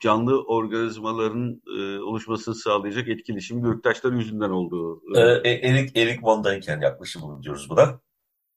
canlı 0.00 0.42
organizmaların 0.42 1.62
e, 1.78 1.98
oluşmasını 1.98 2.54
sağlayacak 2.54 3.08
etkileşim 3.08 3.62
göktaşlar 3.62 4.12
yüzünden 4.12 4.50
olduğu. 4.50 5.02
E, 5.16 5.20
e 5.20 5.68
Erik 5.68 5.96
Erik 5.96 6.24
Von 6.24 6.42
Däniken 6.42 6.82
yaklaşımı 6.82 7.42
diyoruz 7.42 7.70
buna. 7.70 8.00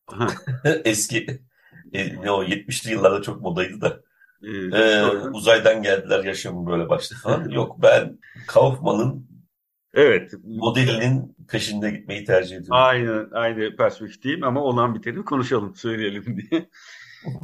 Eski 0.85 1.41
e, 1.93 2.21
ne 2.21 2.31
o 2.31 2.43
70'li 2.43 2.91
yıllarda 2.91 3.21
çok 3.21 3.41
modaydı 3.41 3.81
da. 3.81 4.01
Ee, 4.43 4.77
ee, 4.77 5.03
uzaydan 5.33 5.83
geldiler 5.83 6.23
yaşamı 6.23 6.71
böyle 6.71 6.89
başladı 6.89 7.19
falan. 7.23 7.49
Yok 7.49 7.81
ben 7.81 8.19
Kaufman'ın 8.47 9.27
Evet. 9.93 10.33
Modelinin 10.43 11.35
peşinde 11.49 11.91
gitmeyi 11.91 12.25
tercih 12.25 12.55
ediyorum. 12.55 12.83
Aynı, 12.83 13.29
aynı 13.33 13.75
perspektifteyim 13.75 14.43
ama 14.43 14.61
olan 14.61 14.95
biteni 14.95 15.25
konuşalım, 15.25 15.75
söyleyelim 15.75 16.37
diye. 16.37 16.69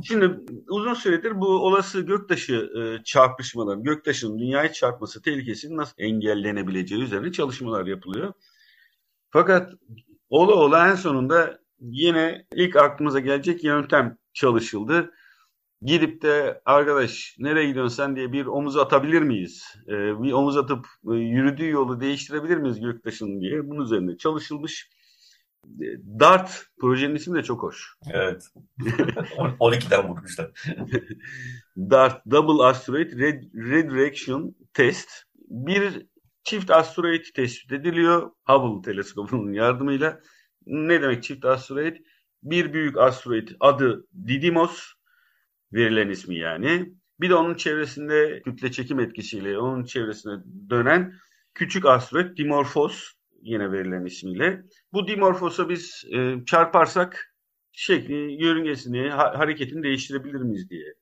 Şimdi 0.04 0.40
uzun 0.70 0.94
süredir 0.94 1.42
bu 1.42 1.48
olası 1.48 2.02
göktaşı 2.02 2.54
e, 2.54 3.04
çarpışmaları, 3.04 3.80
göktaşının 3.80 4.40
dünyayı 4.40 4.72
çarpması 4.72 5.22
tehlikesinin 5.22 5.78
nasıl 5.78 5.94
engellenebileceği 5.98 7.02
üzerine 7.02 7.32
çalışmalar 7.32 7.86
yapılıyor. 7.86 8.34
Fakat 9.30 9.74
ola 10.30 10.56
ola 10.56 10.90
en 10.90 10.96
sonunda 10.96 11.60
yine 11.80 12.46
ilk 12.54 12.76
aklımıza 12.76 13.20
gelecek 13.20 13.64
yöntem 13.64 14.18
çalışıldı 14.34 15.12
gidip 15.84 16.22
de 16.22 16.62
arkadaş 16.66 17.36
nereye 17.40 17.68
gidiyorsun 17.68 17.96
sen 17.96 18.16
diye 18.16 18.32
bir 18.32 18.46
omuz 18.46 18.78
atabilir 18.78 19.22
miyiz? 19.22 19.76
Ee, 19.88 20.24
bir 20.24 20.32
omuz 20.32 20.58
atıp 20.58 20.86
e, 21.12 21.16
yürüdüğü 21.16 21.70
yolu 21.70 22.02
değiştirebilir 22.02 22.58
miyiz 22.58 22.80
Göktaş'ın 22.80 23.42
diye 23.42 23.70
bunun 23.70 23.84
üzerine 23.84 24.18
çalışılmış. 24.18 24.90
E, 25.66 25.86
DART 26.20 26.66
projenin 26.80 27.16
ismi 27.16 27.38
de 27.38 27.44
çok 27.44 27.64
hoş. 27.64 27.94
Evet. 28.12 28.48
12'den 29.60 30.10
vurmuşlar. 30.10 30.52
DART 31.78 32.32
Double 32.32 32.64
Asteroid 32.64 33.12
Redirection 33.56 34.56
Test 34.74 35.10
bir 35.50 36.08
çift 36.44 36.72
asteroid 36.72 37.26
tespit 37.36 37.72
ediliyor 37.72 38.32
Hubble 38.46 38.92
teleskobunun 38.92 39.54
yardımıyla. 39.54 40.20
Ne 40.66 41.02
demek 41.02 41.24
çift 41.24 41.46
asteroid? 41.46 41.96
Bir 42.44 42.74
büyük 42.74 42.98
asteroid 42.98 43.48
adı 43.60 44.08
Didymos, 44.28 44.94
verilen 45.74 46.10
ismi 46.10 46.38
yani. 46.38 46.94
Bir 47.20 47.30
de 47.30 47.36
onun 47.36 47.56
çevresinde 47.56 48.42
kütle 48.46 48.72
çekim 48.72 49.00
etkisiyle 49.00 49.58
onun 49.60 49.84
çevresine 49.84 50.34
dönen 50.70 51.14
küçük 51.54 51.86
asteroid 51.86 52.38
Dimorphos 52.38 53.14
yine 53.42 53.72
verilen 53.72 54.06
ismiyle. 54.06 54.64
Bu 54.94 55.08
Dimorphos'a 55.08 55.70
biz 55.70 56.04
e, 56.12 56.36
çarparsak 56.46 57.36
şekli, 57.72 58.44
yörüngesini, 58.44 59.10
ha, 59.10 59.40
hareketini 59.40 59.84
değiştirebilir 59.84 60.42
miyiz 60.42 60.70
diye 60.70 60.94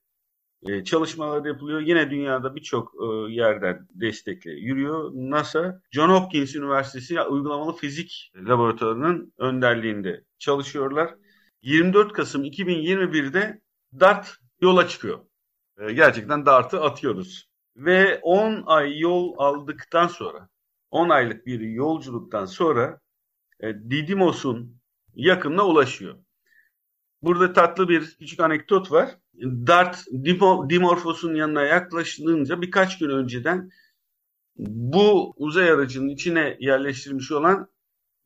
e, 0.63 0.83
çalışmalar 0.83 1.45
yapılıyor. 1.45 1.81
Yine 1.81 2.11
dünyada 2.11 2.55
birçok 2.55 2.93
e, 2.93 3.33
yerden 3.33 3.87
destekle 3.93 4.51
yürüyor. 4.51 5.11
NASA, 5.13 5.81
John 5.91 6.09
Hopkins 6.09 6.55
Üniversitesi 6.55 7.21
Uygulamalı 7.21 7.75
Fizik 7.75 8.31
Laboratuvarı'nın 8.35 9.33
önderliğinde 9.37 10.23
çalışıyorlar. 10.39 11.15
24 11.61 12.13
Kasım 12.13 12.43
2021'de 12.43 13.61
DART 13.99 14.40
yola 14.61 14.87
çıkıyor. 14.87 15.19
E, 15.79 15.93
gerçekten 15.93 16.45
dartı 16.45 16.81
atıyoruz. 16.81 17.51
Ve 17.75 18.19
10 18.21 18.63
ay 18.65 18.99
yol 18.99 19.33
aldıktan 19.37 20.07
sonra, 20.07 20.49
10 20.91 21.09
aylık 21.09 21.45
bir 21.45 21.59
yolculuktan 21.59 22.45
sonra 22.45 22.99
e, 23.59 23.73
Didymos'un 23.73 24.81
yakınına 25.15 25.67
ulaşıyor. 25.67 26.17
Burada 27.21 27.53
tatlı 27.53 27.89
bir 27.89 28.15
küçük 28.19 28.39
anekdot 28.39 28.91
var. 28.91 29.17
Dart 29.43 30.05
Dimorphos'un 30.69 31.35
yanına 31.35 31.63
yaklaşınca 31.63 32.61
birkaç 32.61 32.97
gün 32.97 33.09
önceden 33.09 33.69
bu 34.57 35.33
uzay 35.37 35.71
aracının 35.71 36.09
içine 36.09 36.57
yerleştirilmiş 36.59 37.31
olan 37.31 37.69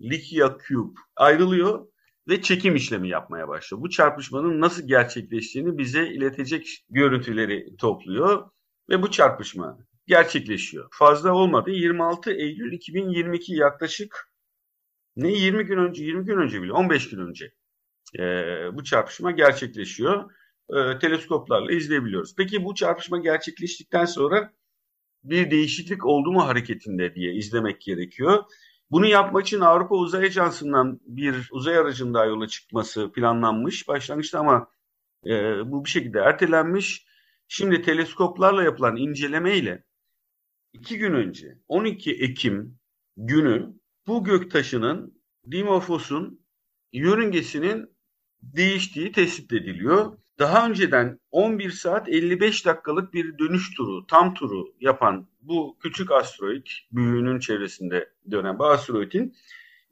Likia 0.02 0.58
Cube 0.68 1.00
ayrılıyor 1.16 1.88
ve 2.28 2.42
çekim 2.42 2.76
işlemi 2.76 3.10
yapmaya 3.10 3.48
başlıyor. 3.48 3.82
Bu 3.82 3.90
çarpışmanın 3.90 4.62
nasıl 4.62 4.88
gerçekleştiğini 4.88 5.78
bize 5.78 6.08
iletecek 6.08 6.86
görüntüleri 6.90 7.78
topluyor 7.78 8.50
ve 8.90 9.02
bu 9.02 9.12
çarpışma 9.12 9.78
gerçekleşiyor. 10.08 10.88
Fazla 10.92 11.34
olmadı. 11.34 11.72
26 11.72 12.32
Eylül 12.32 12.74
2022 12.74 13.54
yaklaşık 13.54 14.32
ne 15.16 15.32
20 15.32 15.64
gün 15.64 15.78
önce 15.78 16.04
20 16.04 16.26
gün 16.26 16.38
önce 16.38 16.62
bile 16.62 16.72
15 16.72 17.10
gün 17.10 17.20
önce 17.20 17.54
e, 18.20 18.24
bu 18.74 18.84
çarpışma 18.84 19.32
gerçekleşiyor. 19.32 20.32
E, 20.70 21.00
teleskoplarla 21.00 21.72
izleyebiliyoruz. 21.72 22.36
Peki 22.38 22.66
bu 22.66 22.76
çarpışma 22.76 23.18
gerçekleştikten 23.18 24.06
sonra 24.06 24.54
bir 25.24 25.52
değişiklik 25.52 26.06
oldu 26.06 26.32
mu 26.32 26.48
hareketinde 26.48 27.16
diye 27.16 27.34
izlemek 27.34 27.82
gerekiyor. 27.82 28.44
Bunu 28.96 29.06
yapmak 29.06 29.48
için 29.48 29.60
Avrupa 29.60 29.96
Uzay 29.96 30.26
Ajansı'ndan 30.26 31.00
bir 31.06 31.50
uzay 31.52 31.78
aracının 31.78 32.14
daha 32.14 32.26
yola 32.26 32.48
çıkması 32.48 33.12
planlanmış 33.12 33.88
başlangıçta 33.88 34.40
ama 34.40 34.68
e, 35.26 35.32
bu 35.72 35.86
bir 35.86 35.90
şekilde 35.90 36.20
ertelenmiş. 36.20 37.06
Şimdi 37.48 37.82
teleskoplarla 37.82 38.64
yapılan 38.64 38.98
incelemeyle 38.98 39.84
iki 40.74 40.98
gün 40.98 41.14
önce 41.14 41.60
12 41.68 42.12
Ekim 42.14 42.80
günü 43.18 43.74
bu 44.08 44.24
göktaşının 44.24 45.22
Dimorphos'un 45.52 46.46
yörüngesinin 46.94 47.98
değiştiği 48.42 49.12
tespit 49.12 49.54
ediliyor. 49.54 50.18
Daha 50.40 50.68
önceden 50.70 51.20
11 51.32 51.72
saat 51.72 52.10
55 52.10 52.66
dakikalık 52.66 53.14
bir 53.14 53.38
dönüş 53.38 53.74
turu, 53.74 54.08
tam 54.08 54.34
turu 54.34 54.74
yapan 54.80 55.28
bu 55.42 55.78
küçük 55.80 56.12
asteroid, 56.12 56.68
büyüğünün 56.92 57.40
çevresinde 57.40 58.10
dönen 58.32 58.60
bu 58.60 58.66
asteroidin 58.66 59.36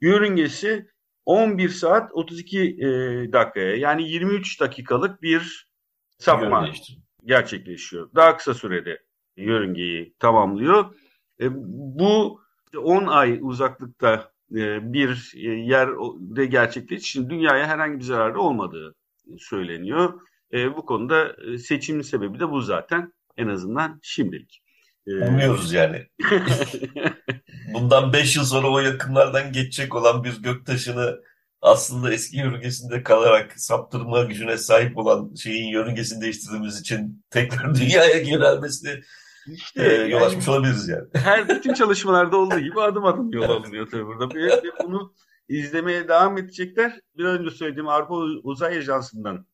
yörüngesi 0.00 0.88
11 1.24 1.68
saat 1.68 2.10
32 2.12 2.60
e, 2.60 2.86
dakikaya 3.32 3.76
yani 3.76 4.10
23 4.10 4.60
dakikalık 4.60 5.22
bir 5.22 5.68
sapma 6.18 6.70
gerçekleşiyor. 7.24 8.10
Daha 8.14 8.36
kısa 8.36 8.54
sürede 8.54 9.02
yörüngeyi 9.36 10.14
tamamlıyor. 10.18 10.94
E, 11.40 11.46
bu 11.54 12.40
10 12.76 13.06
ay 13.06 13.38
uzaklıkta 13.42 14.32
e, 14.52 14.92
bir 14.92 15.32
e, 15.36 15.50
yerde 15.50 16.46
gerçekleştiği 16.46 16.98
için 16.98 17.30
dünyaya 17.30 17.66
herhangi 17.66 17.98
bir 17.98 18.04
zararı 18.04 18.40
olmadığı 18.40 18.94
söyleniyor. 19.38 20.20
E, 20.54 20.76
bu 20.76 20.86
konuda 20.86 21.36
e, 21.52 21.58
seçimin 21.58 22.02
sebebi 22.02 22.40
de 22.40 22.50
bu 22.50 22.60
zaten 22.60 23.12
en 23.36 23.48
azından 23.48 24.00
şimdilik. 24.02 24.60
Umuyoruz 25.06 25.72
yani. 25.72 26.06
Bundan 27.74 28.12
5 28.12 28.36
yıl 28.36 28.44
sonra 28.44 28.68
o 28.68 28.78
yakınlardan 28.78 29.52
geçecek 29.52 29.94
olan 29.94 30.24
bir 30.24 30.42
göktaşını 30.42 31.20
aslında 31.62 32.12
eski 32.12 32.36
yörüngesinde 32.36 33.02
kalarak 33.02 33.60
saptırma 33.60 34.22
gücüne 34.22 34.56
sahip 34.58 34.98
olan 34.98 35.34
şeyin 35.34 35.68
yörüngesini 35.68 36.22
değiştirdiğimiz 36.22 36.80
için 36.80 37.24
tekrar 37.30 37.74
dünyaya 37.80 38.18
yönelmesini 38.20 39.00
işte, 39.46 39.84
e, 39.84 39.94
yol 39.94 40.22
açmış 40.22 40.46
yani, 40.46 40.56
olabiliriz 40.56 40.88
yani. 40.88 41.08
Her 41.14 41.48
bütün 41.48 41.74
çalışmalarda 41.74 42.36
olduğu 42.36 42.58
gibi 42.58 42.80
adım 42.80 43.04
adım 43.04 43.32
yol 43.32 43.50
alınıyor 43.50 43.90
tabii 43.90 44.06
burada. 44.06 44.34
Ve 44.34 44.62
bunu 44.84 45.14
izlemeye 45.48 46.08
devam 46.08 46.38
edecekler. 46.38 47.00
Bir 47.16 47.24
önce 47.24 47.50
söylediğim 47.50 47.88
Avrupa 47.88 48.14
Uzay 48.42 48.78
Ajansı'ndan 48.78 49.46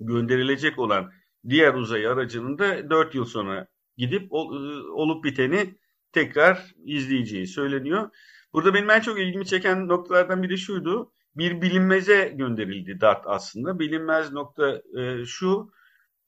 gönderilecek 0.00 0.78
olan 0.78 1.12
diğer 1.48 1.74
uzay 1.74 2.06
aracının 2.06 2.58
da 2.58 2.90
4 2.90 3.14
yıl 3.14 3.24
sonra 3.24 3.66
gidip 3.96 4.32
olup 4.32 5.24
biteni 5.24 5.74
tekrar 6.12 6.74
izleyeceği 6.84 7.46
söyleniyor. 7.46 8.10
Burada 8.52 8.74
benim 8.74 8.90
en 8.90 9.00
çok 9.00 9.20
ilgimi 9.20 9.46
çeken 9.46 9.88
noktalardan 9.88 10.42
biri 10.42 10.58
şuydu. 10.58 11.12
Bir 11.36 11.62
bilinmeze 11.62 12.34
gönderildi 12.36 13.00
DART 13.00 13.24
aslında. 13.26 13.78
Bilinmez 13.78 14.32
nokta 14.32 14.82
e, 14.98 15.24
şu. 15.24 15.70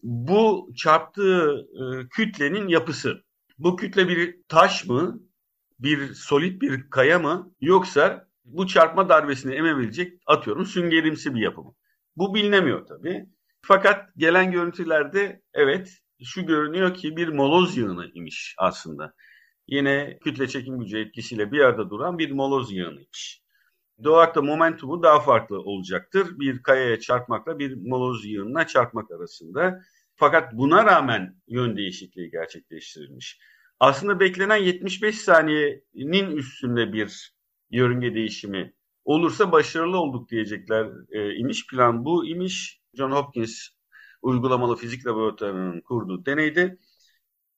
Bu 0.02 0.70
çarptığı 0.76 1.66
e, 1.74 2.08
kütlenin 2.08 2.68
yapısı. 2.68 3.22
Bu 3.58 3.76
kütle 3.76 4.08
bir 4.08 4.36
taş 4.48 4.86
mı? 4.86 5.20
Bir 5.78 6.14
solit 6.14 6.62
bir 6.62 6.90
kaya 6.90 7.18
mı? 7.18 7.52
Yoksa 7.60 8.28
bu 8.44 8.66
çarpma 8.66 9.08
darbesini 9.08 9.54
emebilecek 9.54 10.20
atıyorum 10.26 10.66
süngerimsi 10.66 11.34
bir 11.34 11.40
yapı 11.40 11.62
mı? 11.62 11.74
Bu 12.16 12.34
bilinemiyor 12.34 12.86
tabii. 12.86 13.26
Fakat 13.68 14.16
gelen 14.16 14.52
görüntülerde 14.52 15.42
evet 15.54 15.98
şu 16.24 16.46
görünüyor 16.46 16.94
ki 16.94 17.16
bir 17.16 17.28
moloz 17.28 17.76
yığını 17.76 18.10
imiş 18.14 18.54
aslında. 18.58 19.14
Yine 19.66 20.18
kütle 20.24 20.48
çekim 20.48 20.78
gücü 20.78 20.98
etkisiyle 20.98 21.52
bir 21.52 21.58
yerde 21.58 21.90
duran 21.90 22.18
bir 22.18 22.30
moloz 22.30 22.72
yığınıymış. 22.72 23.42
Doğakta 24.04 24.42
momentumu 24.42 25.02
daha 25.02 25.20
farklı 25.20 25.60
olacaktır. 25.60 26.38
Bir 26.38 26.62
kayaya 26.62 27.00
çarpmakla 27.00 27.58
bir 27.58 27.74
moloz 27.74 28.26
yığınına 28.26 28.66
çarpmak 28.66 29.10
arasında. 29.10 29.80
Fakat 30.16 30.52
buna 30.52 30.84
rağmen 30.84 31.36
yön 31.48 31.76
değişikliği 31.76 32.30
gerçekleştirilmiş. 32.30 33.38
Aslında 33.80 34.20
beklenen 34.20 34.56
75 34.56 35.18
saniyenin 35.18 36.36
üstünde 36.36 36.92
bir 36.92 37.32
yörünge 37.70 38.14
değişimi 38.14 38.74
olursa 39.04 39.52
başarılı 39.52 39.98
olduk 39.98 40.30
diyecekler 40.30 40.88
e, 41.10 41.34
imiş. 41.34 41.66
Plan 41.66 42.04
bu 42.04 42.26
imiş. 42.26 42.77
John 42.94 43.10
Hopkins 43.10 43.68
uygulamalı 44.22 44.76
fizik 44.76 45.06
laboratuvarının 45.06 45.80
kurduğu 45.80 46.26
deneyde. 46.26 46.78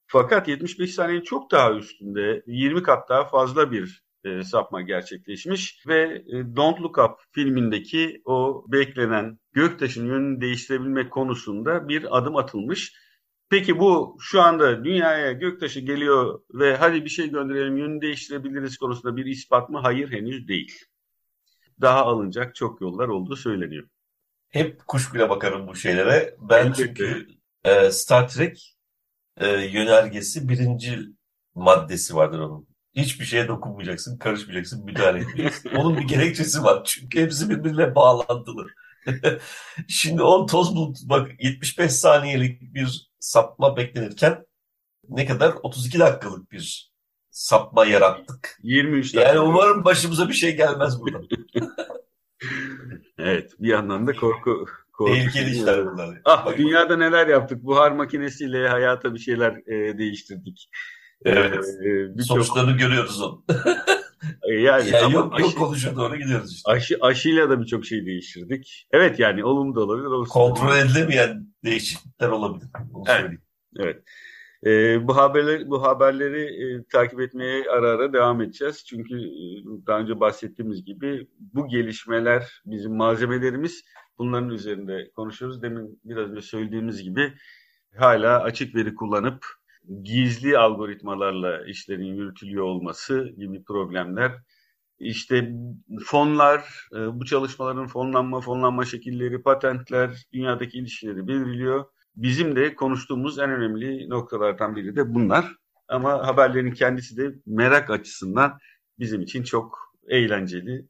Fakat 0.06 0.48
75 0.48 0.94
saniyenin 0.94 1.24
çok 1.24 1.50
daha 1.50 1.72
üstünde 1.74 2.42
20 2.46 2.82
kat 2.82 3.08
daha 3.08 3.24
fazla 3.24 3.72
bir 3.72 4.02
e, 4.24 4.44
sapma 4.44 4.82
gerçekleşmiş 4.82 5.86
ve 5.86 6.24
e, 6.28 6.56
Don't 6.56 6.80
Look 6.80 6.98
Up 6.98 7.20
filmindeki 7.32 8.22
o 8.24 8.64
beklenen 8.68 9.38
göktaşın 9.52 10.06
yönünü 10.06 10.40
değiştirebilmek 10.40 11.10
konusunda 11.10 11.88
bir 11.88 12.18
adım 12.18 12.36
atılmış. 12.36 12.94
Peki 13.48 13.78
bu 13.78 14.16
şu 14.20 14.42
anda 14.42 14.84
dünyaya 14.84 15.32
göktaşı 15.32 15.80
geliyor 15.80 16.40
ve 16.54 16.76
hadi 16.76 17.04
bir 17.04 17.10
şey 17.10 17.30
gönderelim 17.30 17.76
yönünü 17.76 18.00
değiştirebiliriz 18.00 18.76
konusunda 18.78 19.16
bir 19.16 19.26
ispat 19.26 19.70
mı? 19.70 19.78
Hayır 19.82 20.12
henüz 20.12 20.48
değil. 20.48 20.84
Daha 21.80 22.04
alınacak 22.04 22.54
çok 22.54 22.80
yollar 22.80 23.08
olduğu 23.08 23.36
söyleniyor. 23.36 23.88
Hep 24.50 24.86
kuş 24.86 25.14
bile 25.14 25.30
bakarım 25.30 25.68
bu 25.68 25.76
şeylere. 25.76 26.36
Ben 26.40 26.66
Elbette. 26.66 26.84
çünkü 26.86 27.28
e, 27.64 27.90
Star 27.90 28.28
Trek 28.28 28.76
e, 29.36 29.48
yönergesi 29.48 30.48
birinci 30.48 30.98
maddesi 31.54 32.16
vardır 32.16 32.38
onun. 32.38 32.70
Hiçbir 32.94 33.24
şeye 33.24 33.48
dokunmayacaksın, 33.48 34.18
karışmayacaksın, 34.18 34.84
müdahale 34.84 35.18
etmeyeceksin. 35.18 35.70
Onun 35.76 35.98
bir 35.98 36.02
gerekçesi 36.02 36.62
var. 36.62 36.84
Çünkü 36.84 37.20
hepsi 37.20 37.50
birbirine 37.50 37.94
bağlantılı. 37.94 38.66
Şimdi 39.88 40.22
on 40.22 40.46
toz 40.46 40.76
bulut 40.76 40.98
bak 41.04 41.30
75 41.42 41.92
saniyelik 41.92 42.74
bir 42.74 43.10
sapma 43.18 43.76
beklenirken 43.76 44.46
ne 45.08 45.26
kadar 45.26 45.54
32 45.62 45.98
dakikalık 45.98 46.52
bir 46.52 46.92
sapma 47.30 47.84
yarattık. 47.84 48.58
23 48.62 49.14
dakika. 49.14 49.28
Yani 49.28 49.40
umarım 49.40 49.84
başımıza 49.84 50.28
bir 50.28 50.34
şey 50.34 50.56
gelmez 50.56 51.00
buradan. 51.00 51.28
evet 53.18 53.50
bir 53.58 53.68
yandan 53.68 54.06
da 54.06 54.12
korku 54.12 54.66
Tehlikeli 55.06 55.50
işler 55.50 55.86
bunlar. 55.86 56.20
Ah 56.24 56.46
Bak, 56.46 56.58
dünyada 56.58 56.96
neler 56.96 57.26
yaptık. 57.26 57.62
Buhar 57.62 57.92
makinesiyle 57.92 58.68
hayata 58.68 59.14
bir 59.14 59.18
şeyler 59.18 59.52
e, 59.52 59.98
değiştirdik. 59.98 60.70
Evet. 61.24 61.64
Ee, 62.18 62.22
Sonuçlarını 62.22 62.76
görüyoruz 62.76 63.22
onu. 63.22 63.44
E, 64.42 64.54
yani, 64.54 64.90
yani 64.90 65.04
ama 65.04 65.14
yok, 65.14 65.34
aşı, 65.34 65.42
yok 65.42 65.60
oluşa 65.60 65.96
doğru 65.96 66.16
gidiyoruz 66.16 66.54
işte. 66.54 66.70
Aşı, 66.70 66.98
aşıyla 67.00 67.50
da 67.50 67.60
birçok 67.60 67.86
şey 67.86 68.06
değiştirdik. 68.06 68.86
Evet 68.92 69.18
yani 69.18 69.44
olumlu 69.44 69.74
da 69.74 69.80
olabilir. 69.80 70.28
Kontrol 70.28 70.76
edilemeyen 70.76 71.46
değişiklikler 71.64 72.28
olabilir. 72.28 72.68
Onu 72.94 73.04
evet. 73.08 73.20
Söyleyeyim. 73.20 73.42
Evet. 73.78 74.02
E, 74.66 75.08
bu 75.08 75.16
haberleri 75.16 75.70
bu 75.70 75.82
haberleri 75.82 76.42
e, 76.42 76.84
takip 76.84 77.20
etmeye 77.20 77.64
ara 77.70 77.90
ara 77.90 78.12
devam 78.12 78.40
edeceğiz. 78.42 78.84
Çünkü 78.86 79.18
e, 79.18 79.86
daha 79.86 79.98
önce 80.00 80.20
bahsettiğimiz 80.20 80.84
gibi 80.84 81.26
bu 81.38 81.68
gelişmeler 81.68 82.62
bizim 82.66 82.96
malzemelerimiz. 82.96 83.84
Bunların 84.18 84.50
üzerinde 84.50 85.10
konuşuyoruz. 85.16 85.62
Demin 85.62 86.00
biraz 86.04 86.30
önce 86.30 86.40
söylediğimiz 86.42 87.02
gibi 87.02 87.32
hala 87.96 88.42
açık 88.42 88.74
veri 88.74 88.94
kullanıp 88.94 89.46
gizli 90.02 90.58
algoritmalarla 90.58 91.66
işlerin 91.66 92.14
yürütülüyor 92.14 92.64
olması 92.64 93.28
gibi 93.38 93.64
problemler. 93.64 94.32
İşte 94.98 95.52
fonlar, 96.04 96.88
e, 96.94 97.20
bu 97.20 97.24
çalışmaların 97.24 97.86
fonlanma, 97.86 98.40
fonlanma 98.40 98.84
şekilleri, 98.84 99.42
patentler, 99.42 100.26
dünyadaki 100.32 100.78
ilişkileri 100.78 101.28
belirliyor. 101.28 101.84
Bizim 102.22 102.56
de 102.56 102.74
konuştuğumuz 102.74 103.38
en 103.38 103.50
önemli 103.50 104.08
noktalardan 104.08 104.76
biri 104.76 104.96
de 104.96 105.14
bunlar. 105.14 105.56
Ama 105.88 106.26
haberlerin 106.26 106.72
kendisi 106.72 107.16
de 107.16 107.34
merak 107.46 107.90
açısından 107.90 108.58
bizim 108.98 109.20
için 109.20 109.42
çok 109.42 109.94
eğlenceli. 110.08 110.86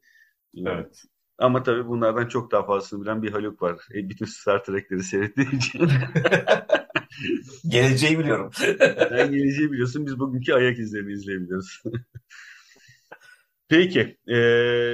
Evet. 0.67 1.03
Ama 1.39 1.63
tabii 1.63 1.89
bunlardan 1.89 2.29
çok 2.29 2.53
daha 2.53 2.67
fazlasını 2.67 3.03
bilen 3.03 3.23
bir 3.23 3.31
Haluk 3.31 3.63
var. 3.63 3.79
E, 3.95 4.09
bütün 4.09 4.25
Star 4.25 4.65
Trek'leri 4.65 5.03
seyrettiği 5.03 5.57
için. 5.57 5.89
Geleceği 7.69 8.19
biliyorum. 8.19 8.51
Sen 9.09 9.31
geleceği 9.33 9.73
biliyorsun. 9.73 10.07
Biz 10.07 10.19
bugünkü 10.19 10.53
ayak 10.53 10.79
izlerini 10.79 11.13
izleyebiliyoruz. 11.13 11.83
Peki. 13.69 14.19
E, 14.27 14.37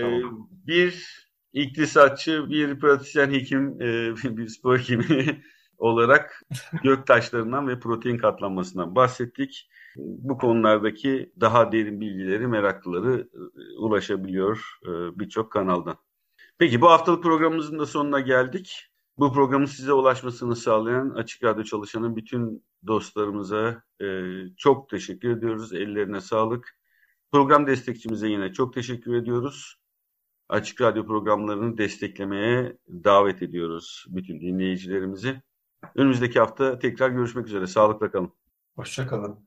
tamam. 0.00 0.48
Bir 0.66 1.06
iktisatçı, 1.52 2.50
bir 2.50 2.80
pratisyen 2.80 3.30
hekim, 3.30 3.82
e, 3.82 4.14
bir 4.36 4.48
spor 4.48 4.78
hekimi 4.78 5.42
olarak 5.78 6.42
gök 6.82 7.06
taşlarından 7.06 7.68
ve 7.68 7.80
protein 7.80 8.18
katlanmasından 8.18 8.94
bahsettik. 8.94 9.68
Bu 9.96 10.38
konulardaki 10.38 11.32
daha 11.40 11.72
derin 11.72 12.00
bilgileri 12.00 12.46
meraklıları 12.46 13.28
e, 13.34 13.78
ulaşabiliyor 13.78 14.78
e, 14.84 14.88
birçok 15.18 15.52
kanaldan. 15.52 15.96
Peki 16.58 16.80
bu 16.80 16.90
haftalık 16.90 17.22
programımızın 17.22 17.78
da 17.78 17.86
sonuna 17.86 18.20
geldik. 18.20 18.90
Bu 19.18 19.32
programın 19.32 19.66
size 19.66 19.92
ulaşmasını 19.92 20.56
sağlayan 20.56 21.10
Açık 21.10 21.44
Radyo 21.44 21.64
çalışanın 21.64 22.16
bütün 22.16 22.64
dostlarımıza 22.86 23.82
e, 24.02 24.06
çok 24.56 24.88
teşekkür 24.88 25.30
ediyoruz. 25.30 25.72
Ellerine 25.72 26.20
sağlık. 26.20 26.76
Program 27.32 27.66
destekçimize 27.66 28.28
yine 28.28 28.52
çok 28.52 28.74
teşekkür 28.74 29.14
ediyoruz. 29.14 29.76
Açık 30.48 30.80
Radyo 30.80 31.06
programlarını 31.06 31.78
desteklemeye 31.78 32.76
davet 32.88 33.42
ediyoruz 33.42 34.04
bütün 34.08 34.40
dinleyicilerimizi. 34.40 35.42
Önümüzdeki 35.94 36.38
hafta 36.38 36.78
tekrar 36.78 37.10
görüşmek 37.10 37.46
üzere. 37.46 37.66
Sağlıkla 37.66 38.10
kalın. 38.10 38.32
Hoşçakalın. 38.76 39.46